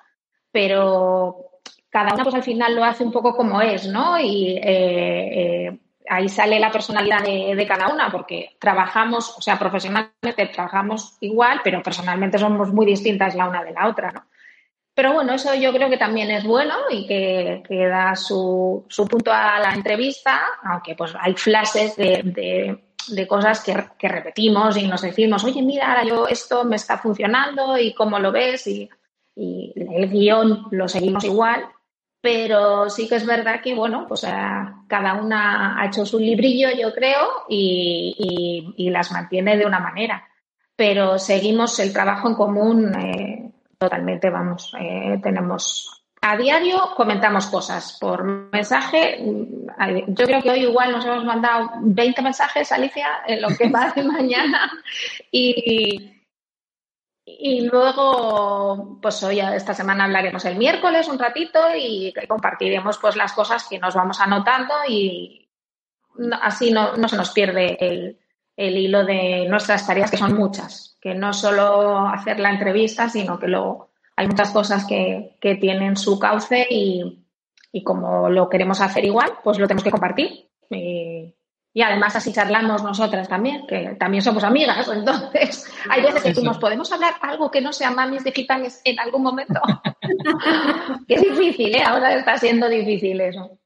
pero 0.50 1.60
cada 1.90 2.14
una 2.14 2.22
pues 2.22 2.34
al 2.34 2.42
final 2.42 2.74
lo 2.74 2.84
hace 2.84 3.04
un 3.04 3.12
poco 3.12 3.34
como 3.34 3.60
es, 3.60 3.86
¿no? 3.88 4.18
Y 4.18 4.56
eh, 4.56 5.66
eh, 5.66 5.78
ahí 6.08 6.28
sale 6.28 6.60
la 6.60 6.70
personalidad 6.70 7.22
de, 7.22 7.66
cada 7.66 7.88
una, 7.88 8.10
porque 8.10 8.56
trabajamos, 8.60 9.36
o 9.36 9.42
sea, 9.42 9.58
profesionalmente 9.58 10.46
trabajamos 10.52 11.16
igual, 11.20 11.60
pero 11.64 11.82
personalmente 11.82 12.38
somos 12.38 12.72
muy 12.72 12.86
distintas 12.86 13.34
la 13.34 13.48
una 13.48 13.64
de 13.64 13.72
la 13.72 13.88
otra, 13.88 14.12
¿no? 14.12 14.24
Pero 14.94 15.12
bueno, 15.12 15.34
eso 15.34 15.54
yo 15.54 15.74
creo 15.74 15.90
que 15.90 15.98
también 15.98 16.30
es 16.30 16.44
bueno 16.44 16.74
y 16.90 17.06
que, 17.06 17.62
da 17.68 18.14
su, 18.14 18.86
punto 19.10 19.30
a 19.30 19.58
la 19.58 19.74
entrevista, 19.74 20.40
aunque 20.62 20.94
pues 20.94 21.12
hay 21.20 21.34
flashes 21.34 21.96
de 21.96 22.22
de 22.24 22.85
cosas 23.26 23.62
que, 23.62 24.08
repetimos 24.08 24.76
y 24.76 24.86
nos 24.86 25.02
decimos, 25.02 25.44
oye, 25.44 25.62
mira, 25.62 25.88
ahora 25.88 26.04
yo 26.04 26.28
esto 26.28 26.64
me 26.64 26.76
está 26.76 26.98
funcionando 26.98 27.78
y 27.78 27.94
cómo 27.94 28.18
lo 28.18 28.32
ves 28.32 28.66
y, 28.66 28.88
el 29.38 30.08
guion 30.08 30.68
lo 30.70 30.88
seguimos 30.88 31.22
igual, 31.24 31.66
pero 32.22 32.88
sí 32.88 33.06
que 33.06 33.16
es 33.16 33.26
verdad 33.26 33.60
que, 33.62 33.74
bueno, 33.74 34.06
pues 34.08 34.26
cada 34.88 35.14
una 35.14 35.78
ha 35.78 35.86
hecho 35.86 36.06
su 36.06 36.18
librillo, 36.18 36.68
yo 36.70 36.92
creo, 36.94 37.44
y, 37.48 38.88
las 38.90 39.12
mantiene 39.12 39.58
de 39.58 39.66
una 39.66 39.78
manera. 39.78 40.26
Pero 40.74 41.18
seguimos 41.18 41.78
el 41.80 41.92
trabajo 41.92 42.28
en 42.28 42.34
común 42.34 42.94
eh, 42.98 43.52
totalmente, 43.78 44.30
vamos, 44.30 44.72
eh, 44.78 45.18
tenemos 45.22 46.05
a 46.30 46.36
diario 46.36 46.92
comentamos 46.96 47.46
cosas 47.46 47.96
por 48.00 48.24
mensaje. 48.24 49.18
Yo 50.08 50.26
creo 50.26 50.42
que 50.42 50.50
hoy 50.50 50.60
igual 50.60 50.92
nos 50.92 51.04
hemos 51.04 51.24
mandado 51.24 51.70
20 51.80 52.22
mensajes, 52.22 52.72
Alicia, 52.72 53.22
en 53.26 53.42
lo 53.42 53.48
que 53.48 53.68
va 53.68 53.92
de 53.94 54.02
mañana. 54.04 54.70
Y, 55.30 56.12
y 57.24 57.60
luego, 57.68 58.98
pues 59.00 59.22
hoy, 59.22 59.40
esta 59.40 59.74
semana 59.74 60.04
hablaremos 60.04 60.44
el 60.44 60.56
miércoles 60.56 61.08
un 61.08 61.18
ratito 61.18 61.60
y 61.76 62.12
compartiremos 62.28 62.98
pues 62.98 63.16
las 63.16 63.32
cosas 63.32 63.66
que 63.68 63.78
nos 63.78 63.94
vamos 63.94 64.20
anotando 64.20 64.74
y 64.88 65.48
así 66.42 66.72
no, 66.72 66.96
no 66.96 67.08
se 67.08 67.16
nos 67.16 67.30
pierde 67.30 67.76
el, 67.78 68.18
el 68.56 68.76
hilo 68.76 69.04
de 69.04 69.46
nuestras 69.48 69.86
tareas, 69.86 70.10
que 70.10 70.16
son 70.16 70.34
muchas, 70.34 70.96
que 71.00 71.14
no 71.14 71.32
solo 71.32 72.08
hacer 72.08 72.40
la 72.40 72.50
entrevista, 72.50 73.08
sino 73.08 73.38
que 73.38 73.48
luego 73.48 73.90
hay 74.16 74.26
muchas 74.26 74.50
cosas 74.50 74.86
que, 74.86 75.36
tienen 75.60 75.96
su 75.96 76.18
cauce 76.18 76.66
y, 76.70 77.22
como 77.84 78.30
lo 78.30 78.48
queremos 78.48 78.80
hacer 78.80 79.04
igual, 79.04 79.34
pues 79.44 79.58
lo 79.58 79.66
tenemos 79.66 79.84
que 79.84 79.90
compartir. 79.90 80.48
Y, 80.70 81.34
además 81.82 82.16
así 82.16 82.32
charlamos 82.32 82.82
nosotras 82.82 83.28
también, 83.28 83.66
que 83.66 83.94
también 84.00 84.22
somos 84.22 84.42
amigas. 84.42 84.88
Entonces, 84.92 85.70
hay 85.90 86.00
veces 86.02 86.22
que 86.22 86.28
decimos, 86.30 86.56
¿podemos 86.56 86.90
hablar 86.90 87.14
algo 87.20 87.50
que 87.50 87.60
no 87.60 87.74
sea 87.74 87.90
mamis 87.90 88.24
digitales 88.24 88.80
en 88.84 88.98
algún 88.98 89.22
momento? 89.22 89.60
que 91.06 91.14
es 91.14 91.22
difícil, 91.22 91.76
¿eh? 91.76 91.82
Ahora 91.82 92.14
está 92.14 92.38
siendo 92.38 92.68
difícil 92.68 93.20
eso. 93.20 93.58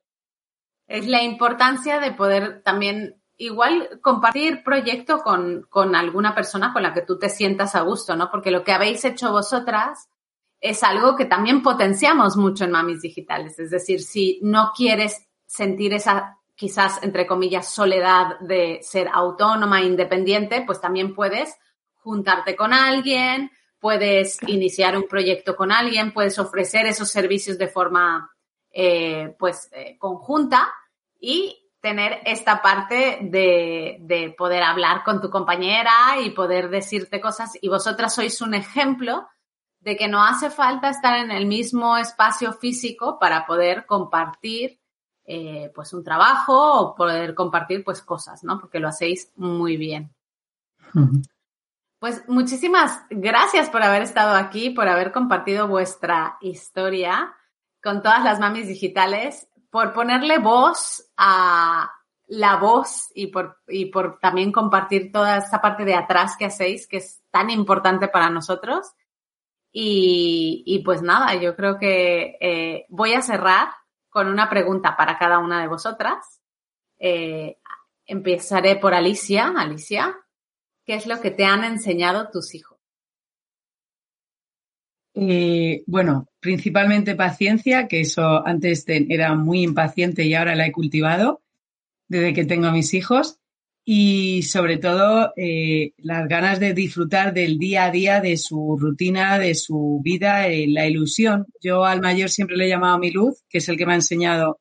Es 0.88 1.06
la 1.06 1.22
importancia 1.22 2.00
de 2.00 2.10
poder 2.10 2.62
también 2.64 3.22
igual 3.36 4.00
compartir 4.02 4.64
proyecto 4.64 5.20
con, 5.20 5.66
con, 5.70 5.94
alguna 5.94 6.34
persona 6.34 6.72
con 6.72 6.82
la 6.82 6.92
que 6.92 7.02
tú 7.02 7.16
te 7.16 7.28
sientas 7.28 7.76
a 7.76 7.82
gusto, 7.82 8.16
¿no? 8.16 8.28
Porque 8.28 8.50
lo 8.50 8.64
que 8.64 8.72
habéis 8.72 9.04
hecho 9.04 9.30
vosotras 9.30 10.09
es 10.60 10.82
algo 10.82 11.16
que 11.16 11.24
también 11.24 11.62
potenciamos 11.62 12.36
mucho 12.36 12.64
en 12.64 12.72
Mamis 12.72 13.02
Digitales. 13.02 13.58
Es 13.58 13.70
decir, 13.70 14.02
si 14.02 14.38
no 14.42 14.72
quieres 14.76 15.26
sentir 15.46 15.94
esa 15.94 16.36
quizás, 16.60 17.02
entre 17.02 17.26
comillas, 17.26 17.72
soledad 17.72 18.38
de 18.40 18.80
ser 18.82 19.08
autónoma 19.10 19.80
independiente, 19.80 20.62
pues 20.66 20.78
también 20.78 21.14
puedes 21.14 21.56
juntarte 21.94 22.54
con 22.54 22.74
alguien, 22.74 23.50
puedes 23.78 24.38
iniciar 24.46 24.94
un 24.94 25.08
proyecto 25.08 25.56
con 25.56 25.72
alguien, 25.72 26.12
puedes 26.12 26.38
ofrecer 26.38 26.84
esos 26.84 27.10
servicios 27.10 27.56
de 27.56 27.66
forma, 27.66 28.30
eh, 28.70 29.34
pues, 29.38 29.70
eh, 29.72 29.96
conjunta 29.98 30.70
y 31.18 31.56
tener 31.80 32.20
esta 32.26 32.60
parte 32.60 33.20
de, 33.22 33.96
de 34.00 34.34
poder 34.36 34.62
hablar 34.62 35.02
con 35.02 35.18
tu 35.22 35.30
compañera 35.30 36.20
y 36.22 36.28
poder 36.28 36.68
decirte 36.68 37.22
cosas. 37.22 37.56
Y 37.62 37.70
vosotras 37.70 38.14
sois 38.14 38.38
un 38.42 38.52
ejemplo 38.52 39.26
de 39.80 39.96
que 39.96 40.08
no 40.08 40.22
hace 40.22 40.50
falta 40.50 40.90
estar 40.90 41.18
en 41.18 41.30
el 41.30 41.46
mismo 41.46 41.96
espacio 41.96 42.52
físico 42.52 43.18
para 43.18 43.46
poder 43.46 43.86
compartir 43.86 44.78
eh, 45.24 45.70
pues 45.74 45.92
un 45.92 46.02
trabajo 46.02 46.80
o 46.80 46.94
poder 46.94 47.34
compartir 47.34 47.84
pues 47.84 48.02
cosas, 48.02 48.42
¿no? 48.44 48.58
Porque 48.58 48.80
lo 48.80 48.88
hacéis 48.88 49.32
muy 49.36 49.76
bien. 49.76 50.14
Pues 51.98 52.26
muchísimas 52.28 53.02
gracias 53.10 53.70
por 53.70 53.82
haber 53.82 54.02
estado 54.02 54.34
aquí, 54.34 54.70
por 54.70 54.88
haber 54.88 55.12
compartido 55.12 55.68
vuestra 55.68 56.36
historia 56.40 57.34
con 57.82 58.02
todas 58.02 58.24
las 58.24 58.40
mamis 58.40 58.66
digitales, 58.66 59.48
por 59.70 59.92
ponerle 59.92 60.38
voz 60.38 61.10
a 61.16 61.90
la 62.26 62.56
voz 62.56 63.10
y 63.14 63.28
por, 63.28 63.58
y 63.68 63.86
por 63.86 64.18
también 64.18 64.52
compartir 64.52 65.12
toda 65.12 65.38
esta 65.38 65.60
parte 65.60 65.84
de 65.84 65.94
atrás 65.94 66.36
que 66.36 66.46
hacéis, 66.46 66.86
que 66.86 66.98
es 66.98 67.20
tan 67.30 67.50
importante 67.50 68.08
para 68.08 68.30
nosotros. 68.30 68.92
Y, 69.72 70.82
pues 70.84 71.02
nada, 71.02 71.34
yo 71.40 71.54
creo 71.54 71.78
que 71.78 72.36
eh, 72.40 72.86
voy 72.88 73.12
a 73.12 73.22
cerrar 73.22 73.68
con 74.08 74.26
una 74.26 74.50
pregunta 74.50 74.96
para 74.96 75.18
cada 75.18 75.38
una 75.38 75.60
de 75.60 75.68
vosotras. 75.68 76.40
Eh, 76.98 77.58
empezaré 78.06 78.76
por 78.76 78.94
Alicia. 78.94 79.52
Alicia, 79.56 80.16
¿qué 80.84 80.94
es 80.94 81.06
lo 81.06 81.20
que 81.20 81.30
te 81.30 81.44
han 81.44 81.64
enseñado 81.64 82.30
tus 82.30 82.54
hijos? 82.54 82.78
Eh, 85.14 85.82
bueno, 85.86 86.28
principalmente 86.40 87.14
paciencia, 87.14 87.88
que 87.88 88.00
eso 88.00 88.46
antes 88.46 88.84
era 88.86 89.34
muy 89.34 89.62
impaciente 89.62 90.24
y 90.24 90.34
ahora 90.34 90.54
la 90.54 90.66
he 90.66 90.72
cultivado 90.72 91.42
desde 92.08 92.32
que 92.32 92.44
tengo 92.44 92.66
a 92.66 92.72
mis 92.72 92.94
hijos 92.94 93.39
y 93.92 94.42
sobre 94.42 94.76
todo 94.76 95.32
eh, 95.36 95.94
las 95.96 96.28
ganas 96.28 96.60
de 96.60 96.74
disfrutar 96.74 97.34
del 97.34 97.58
día 97.58 97.86
a 97.86 97.90
día, 97.90 98.20
de 98.20 98.36
su 98.36 98.78
rutina, 98.78 99.36
de 99.36 99.56
su 99.56 100.00
vida, 100.04 100.46
eh, 100.46 100.68
la 100.68 100.86
ilusión. 100.86 101.46
Yo 101.60 101.84
al 101.84 102.00
mayor 102.00 102.30
siempre 102.30 102.56
le 102.56 102.66
he 102.66 102.68
llamado 102.68 103.00
mi 103.00 103.10
luz, 103.10 103.42
que 103.48 103.58
es 103.58 103.68
el 103.68 103.76
que 103.76 103.86
me 103.86 103.94
ha 103.94 103.96
enseñado 103.96 104.60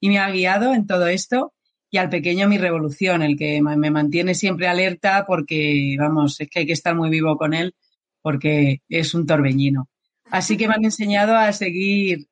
y 0.00 0.08
me 0.08 0.18
ha 0.18 0.30
guiado 0.30 0.72
en 0.72 0.86
todo 0.86 1.08
esto, 1.08 1.52
y 1.90 1.98
al 1.98 2.08
pequeño 2.08 2.48
mi 2.48 2.56
revolución, 2.56 3.20
el 3.20 3.36
que 3.36 3.60
me 3.60 3.90
mantiene 3.90 4.34
siempre 4.34 4.66
alerta 4.66 5.26
porque, 5.26 5.94
vamos, 5.98 6.40
es 6.40 6.48
que 6.48 6.60
hay 6.60 6.66
que 6.66 6.72
estar 6.72 6.94
muy 6.94 7.10
vivo 7.10 7.36
con 7.36 7.52
él 7.52 7.74
porque 8.22 8.80
es 8.88 9.12
un 9.12 9.26
torbellino. 9.26 9.90
Así 10.30 10.56
que 10.56 10.68
me 10.68 10.72
han 10.76 10.84
enseñado 10.86 11.36
a 11.36 11.52
seguir 11.52 12.29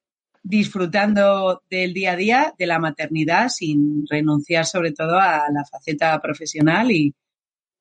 disfrutando 0.49 1.63
del 1.69 1.93
día 1.93 2.13
a 2.13 2.17
día, 2.17 2.55
de 2.59 2.67
la 2.67 2.79
maternidad, 2.79 3.51
sin 3.51 4.07
renunciar 4.09 4.65
sobre 4.65 4.93
todo 4.93 5.19
a 5.19 5.45
la 5.53 5.65
faceta 5.71 6.19
profesional 6.23 6.91
y 6.91 7.15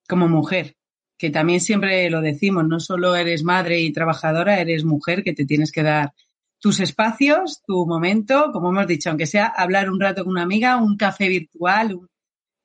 como 0.08 0.27
mujer, 0.27 0.75
que 1.17 1.30
también 1.30 1.62
siempre 1.62 2.10
lo 2.10 2.19
decimos, 2.19 2.67
no 2.67 2.82
solo 2.82 3.15
eres 3.15 3.43
madre 3.43 3.80
y 3.80 3.93
trabajadora, 3.93 4.60
eres 4.60 4.84
mujer 4.84 5.23
que 5.23 5.34
te 5.34 5.45
tienes 5.45 5.71
que 5.71 5.84
dar 5.84 6.12
tus 6.60 6.82
espacios, 6.82 7.62
tu 7.65 7.86
momento, 7.88 8.51
como 8.51 8.69
hemos 8.69 8.88
dicho, 8.88 9.10
aunque 9.10 9.27
sea 9.27 9.45
hablar 9.45 9.89
un 9.89 10.01
rato 10.01 10.25
con 10.25 10.34
una 10.34 10.43
amiga, 10.43 10.75
un 10.77 10.97
café 10.97 11.30
virtual, 11.30 12.01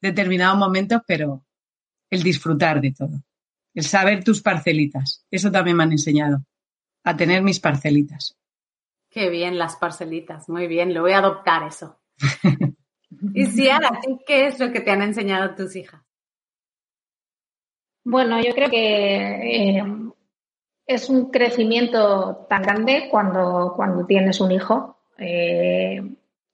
determinados 0.01 0.59
momentos, 0.59 1.03
pero 1.07 1.45
el 2.11 2.25
disfrutar 2.25 2.81
de 2.81 2.93
todo, 2.93 3.23
el 3.73 3.85
saber 3.85 4.25
tus 4.25 4.43
parcelitas, 4.43 5.25
eso 5.31 5.53
también 5.53 5.77
me 5.77 5.85
han 5.85 5.93
enseñado, 5.93 6.45
a 7.05 7.17
tener 7.17 7.43
mis 7.43 7.61
parcelitas. 7.61 8.37
Qué 9.13 9.29
bien 9.29 9.59
las 9.59 9.77
parcelitas, 9.77 10.49
muy 10.49 10.67
bien, 10.67 10.95
lo 10.95 11.03
voy 11.03 11.13
a 11.13 11.19
adoptar 11.19 11.65
eso. 11.65 12.01
y 13.35 13.45
si 13.45 13.69
ahora, 13.69 14.01
¿qué 14.27 14.47
es 14.47 14.59
lo 14.59 14.73
que 14.73 14.81
te 14.81 14.91
han 14.91 15.03
enseñado 15.03 15.55
tus 15.55 15.77
hijas? 15.77 16.01
Bueno, 18.05 18.41
yo 18.43 18.55
creo 18.55 18.71
que 18.71 19.79
eh, 19.79 19.85
es 20.87 21.11
un 21.11 21.31
crecimiento 21.31 22.47
tan 22.49 22.63
grande 22.63 23.09
cuando, 23.11 23.75
cuando 23.77 24.07
tienes 24.07 24.41
un 24.41 24.51
hijo 24.51 25.03
eh, 25.19 26.03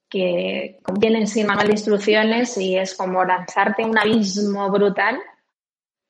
que 0.08 0.80
convienen 0.82 1.28
sin 1.28 1.46
manual 1.46 1.68
de 1.68 1.74
instrucciones 1.74 2.58
y 2.58 2.76
es 2.76 2.96
como 2.96 3.24
lanzarte 3.24 3.84
un 3.84 3.96
abismo 3.96 4.68
brutal, 4.68 5.18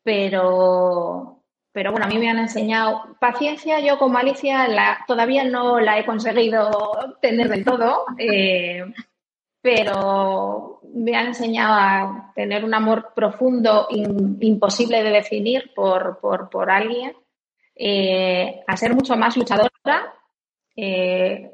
pero, 0.02 1.37
pero 1.78 1.92
bueno, 1.92 2.06
a 2.06 2.08
mí 2.08 2.18
me 2.18 2.28
han 2.28 2.40
enseñado 2.40 3.16
paciencia, 3.20 3.78
yo 3.78 3.98
con 3.98 4.10
malicia 4.10 4.66
la, 4.66 5.04
todavía 5.06 5.44
no 5.44 5.78
la 5.78 5.96
he 5.96 6.04
conseguido 6.04 7.16
tener 7.22 7.48
del 7.48 7.64
todo, 7.64 8.04
eh, 8.18 8.84
pero 9.62 10.80
me 10.92 11.14
han 11.14 11.28
enseñado 11.28 11.74
a 11.74 12.32
tener 12.34 12.64
un 12.64 12.74
amor 12.74 13.12
profundo, 13.14 13.86
imposible 13.90 15.04
de 15.04 15.10
definir 15.10 15.72
por, 15.72 16.18
por, 16.18 16.50
por 16.50 16.68
alguien 16.68 17.12
eh, 17.76 18.60
a 18.66 18.76
ser 18.76 18.92
mucho 18.92 19.16
más 19.16 19.36
luchadora, 19.36 20.14
eh, 20.74 21.48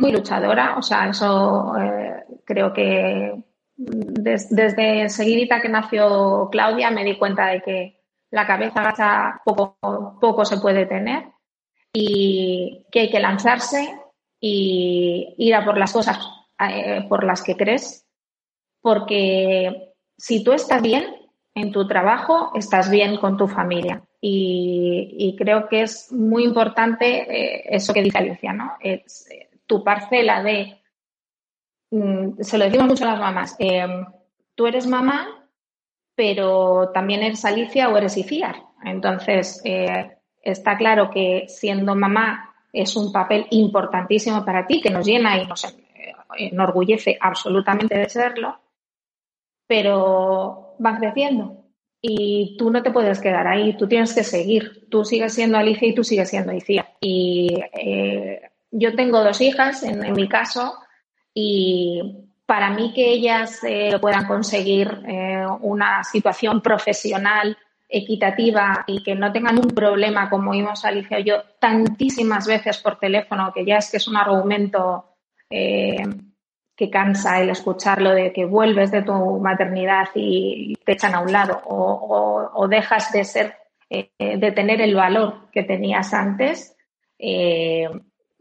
muy 0.00 0.10
luchadora, 0.10 0.76
o 0.76 0.82
sea, 0.82 1.08
eso 1.08 1.72
eh, 1.78 2.24
creo 2.44 2.72
que 2.72 3.44
desde 3.76 5.02
enseguida 5.02 5.60
que 5.60 5.68
nació 5.68 6.48
Claudia 6.50 6.90
me 6.90 7.04
di 7.04 7.16
cuenta 7.16 7.46
de 7.46 7.60
que 7.60 7.97
la 8.30 8.46
cabeza 8.46 8.82
gacha 8.82 9.40
poco, 9.44 9.78
poco 10.20 10.44
se 10.44 10.58
puede 10.58 10.86
tener 10.86 11.26
y 11.92 12.86
que 12.90 13.00
hay 13.00 13.10
que 13.10 13.20
lanzarse 13.20 13.98
y 14.40 15.34
ir 15.38 15.54
a 15.54 15.64
por 15.64 15.78
las 15.78 15.92
cosas 15.92 16.18
por 17.08 17.24
las 17.24 17.42
que 17.42 17.56
crees, 17.56 18.04
porque 18.80 19.94
si 20.16 20.42
tú 20.42 20.52
estás 20.52 20.82
bien 20.82 21.04
en 21.54 21.72
tu 21.72 21.86
trabajo, 21.86 22.52
estás 22.54 22.90
bien 22.90 23.16
con 23.18 23.36
tu 23.36 23.46
familia. 23.46 24.02
Y, 24.20 25.36
creo 25.38 25.68
que 25.68 25.82
es 25.82 26.10
muy 26.10 26.42
importante 26.42 27.06
eh, 27.06 27.64
eso 27.70 27.94
que 27.94 28.02
dice 28.02 28.18
Alicia, 28.18 28.52
¿no? 28.52 28.72
Es, 28.80 29.30
eh, 29.30 29.48
tu 29.66 29.84
parcela 29.84 30.42
de, 30.42 30.80
mm, 31.90 32.40
se 32.40 32.58
lo 32.58 32.64
decimos 32.64 32.88
mucho 32.88 33.04
a 33.04 33.12
las 33.12 33.20
mamás, 33.20 33.56
eh, 33.60 33.86
tú 34.56 34.66
eres 34.66 34.86
mamá, 34.88 35.37
pero 36.18 36.90
también 36.92 37.22
eres 37.22 37.44
Alicia 37.44 37.88
o 37.88 37.96
eres 37.96 38.16
Iciar. 38.16 38.56
Entonces, 38.84 39.62
está 40.42 40.76
claro 40.76 41.10
que 41.12 41.44
siendo 41.46 41.94
mamá 41.94 42.56
es 42.72 42.96
un 42.96 43.12
papel 43.12 43.46
importantísimo 43.50 44.44
para 44.44 44.66
ti, 44.66 44.80
que 44.80 44.90
nos 44.90 45.06
llena 45.06 45.38
y 45.38 45.46
nos 45.46 45.72
enorgullece 46.36 47.16
absolutamente 47.20 47.96
de 47.96 48.08
serlo, 48.08 48.58
pero 49.68 50.74
van 50.80 50.96
creciendo 50.96 51.68
y 52.02 52.56
tú 52.58 52.68
no 52.72 52.82
te 52.82 52.90
puedes 52.90 53.20
quedar 53.20 53.46
ahí, 53.46 53.76
tú 53.76 53.86
tienes 53.86 54.12
que 54.12 54.24
seguir. 54.24 54.88
Tú 54.90 55.04
sigues 55.04 55.32
siendo 55.34 55.56
Alicia 55.56 55.86
y 55.86 55.94
tú 55.94 56.02
sigues 56.02 56.30
siendo 56.30 56.50
Alicia. 56.50 56.94
Y 57.00 57.62
eh, 57.72 58.40
yo 58.72 58.96
tengo 58.96 59.22
dos 59.22 59.40
hijas, 59.40 59.84
en, 59.84 60.12
mi 60.14 60.28
caso, 60.28 60.74
y 61.32 62.27
para 62.48 62.70
mí 62.70 62.94
que 62.94 63.10
ellas 63.12 63.62
eh, 63.62 63.98
puedan 64.00 64.26
conseguir 64.26 65.02
eh, 65.06 65.44
una 65.60 66.02
situación 66.02 66.62
profesional 66.62 67.58
equitativa 67.86 68.84
y 68.86 69.02
que 69.02 69.14
no 69.14 69.30
tengan 69.30 69.58
un 69.58 69.68
problema 69.68 70.30
como 70.30 70.52
vimos 70.52 70.82
Alicia 70.86 71.20
y 71.20 71.24
yo 71.24 71.42
tantísimas 71.60 72.46
veces 72.46 72.78
por 72.78 72.98
teléfono, 72.98 73.52
que 73.54 73.66
ya 73.66 73.76
es 73.76 73.90
que 73.90 73.98
es 73.98 74.08
un 74.08 74.16
argumento 74.16 75.04
que 75.50 76.90
cansa 76.90 77.42
el 77.42 77.50
escucharlo 77.50 78.14
de 78.14 78.32
que 78.32 78.46
vuelves 78.46 78.92
de 78.92 79.02
tu 79.02 79.40
maternidad 79.40 80.08
y 80.14 80.74
te 80.86 80.92
echan 80.92 81.14
a 81.14 81.20
un 81.20 81.32
lado 81.32 81.60
o, 81.66 82.66
dejas 82.68 83.10
de 83.12 83.24
ser, 83.24 83.56
eh, 83.90 84.08
de 84.18 84.52
tener 84.52 84.80
el 84.80 84.94
valor 84.94 85.50
que 85.50 85.64
tenías 85.64 86.14
antes. 86.14 86.76
Eh, 87.18 87.88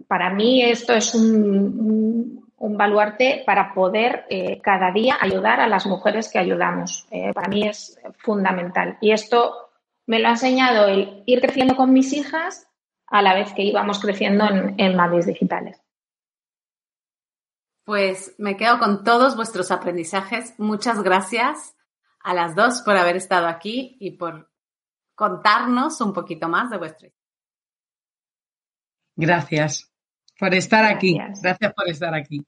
para 0.07 0.29
mí 0.29 0.61
esto 0.61 0.93
es 0.93 1.15
un, 1.15 2.46
baluarte 2.59 3.43
para 3.45 3.73
poder 3.73 4.25
eh, 4.29 4.59
cada 4.61 4.91
día 4.91 5.17
ayudar 5.19 5.59
a 5.59 5.67
las 5.67 5.85
mujeres 5.85 6.29
que 6.31 6.39
ayudamos. 6.39 7.07
para 7.33 7.47
mí 7.47 7.67
es 7.67 7.99
fundamental. 8.17 8.97
Y 9.01 9.11
esto 9.11 9.71
me 10.05 10.19
lo 10.19 10.27
ha 10.27 10.31
enseñado 10.31 10.87
el 10.87 11.23
ir 11.25 11.41
creciendo 11.41 11.75
con 11.75 11.93
mis 11.93 12.13
hijas 12.13 12.67
a 13.07 13.21
la 13.21 13.33
vez 13.33 13.53
que 13.53 13.63
íbamos 13.63 13.99
creciendo 13.99 14.45
en, 14.45 14.75
en 14.77 14.95
Madres 14.95 15.25
Digitales. 15.25 15.81
Pues 17.83 18.35
me 18.37 18.57
quedo 18.57 18.79
con 18.79 19.03
todos 19.03 19.35
vuestros 19.35 19.71
aprendizajes. 19.71 20.53
Muchas 20.57 21.03
gracias 21.03 21.77
a 22.19 22.33
las 22.33 22.55
dos 22.55 22.81
por 22.81 22.97
haber 22.97 23.15
estado 23.15 23.47
aquí 23.47 23.95
y 24.01 24.11
por 24.11 24.51
contarnos 25.15 26.01
un 26.01 26.13
poquito 26.13 26.49
más 26.49 26.69
de 26.69 26.77
vuestro 26.77 27.09
Gracias 29.15 29.91
por 30.37 30.53
estar 30.53 30.85
aquí. 30.85 31.17
Gracias 31.41 31.73
por 31.73 31.89
estar 31.89 32.13
aquí. 32.13 32.45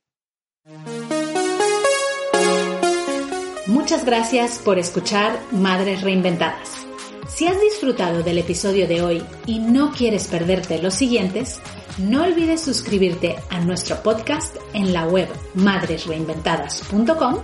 Muchas 3.67 4.03
gracias 4.05 4.59
por 4.59 4.79
escuchar 4.79 5.39
Madres 5.51 6.01
Reinventadas. 6.01 6.87
Si 7.27 7.45
has 7.45 7.61
disfrutado 7.61 8.23
del 8.23 8.39
episodio 8.39 8.87
de 8.87 9.03
hoy 9.03 9.23
y 9.45 9.59
no 9.59 9.91
quieres 9.91 10.27
perderte 10.27 10.81
los 10.81 10.95
siguientes, 10.95 11.61
no 11.99 12.23
olvides 12.23 12.61
suscribirte 12.61 13.35
a 13.51 13.59
nuestro 13.61 14.01
podcast 14.01 14.55
en 14.73 14.93
la 14.93 15.05
web 15.05 15.29
madresreinventadas.com 15.53 17.35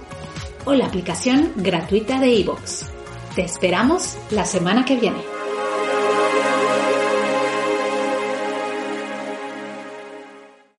o 0.65 0.73
la 0.73 0.87
aplicación 0.87 1.53
gratuita 1.57 2.19
de 2.19 2.29
iVoox. 2.29 2.89
Te 3.35 3.43
esperamos 3.43 4.17
la 4.31 4.45
semana 4.45 4.83
que 4.85 4.95
viene. 4.95 5.34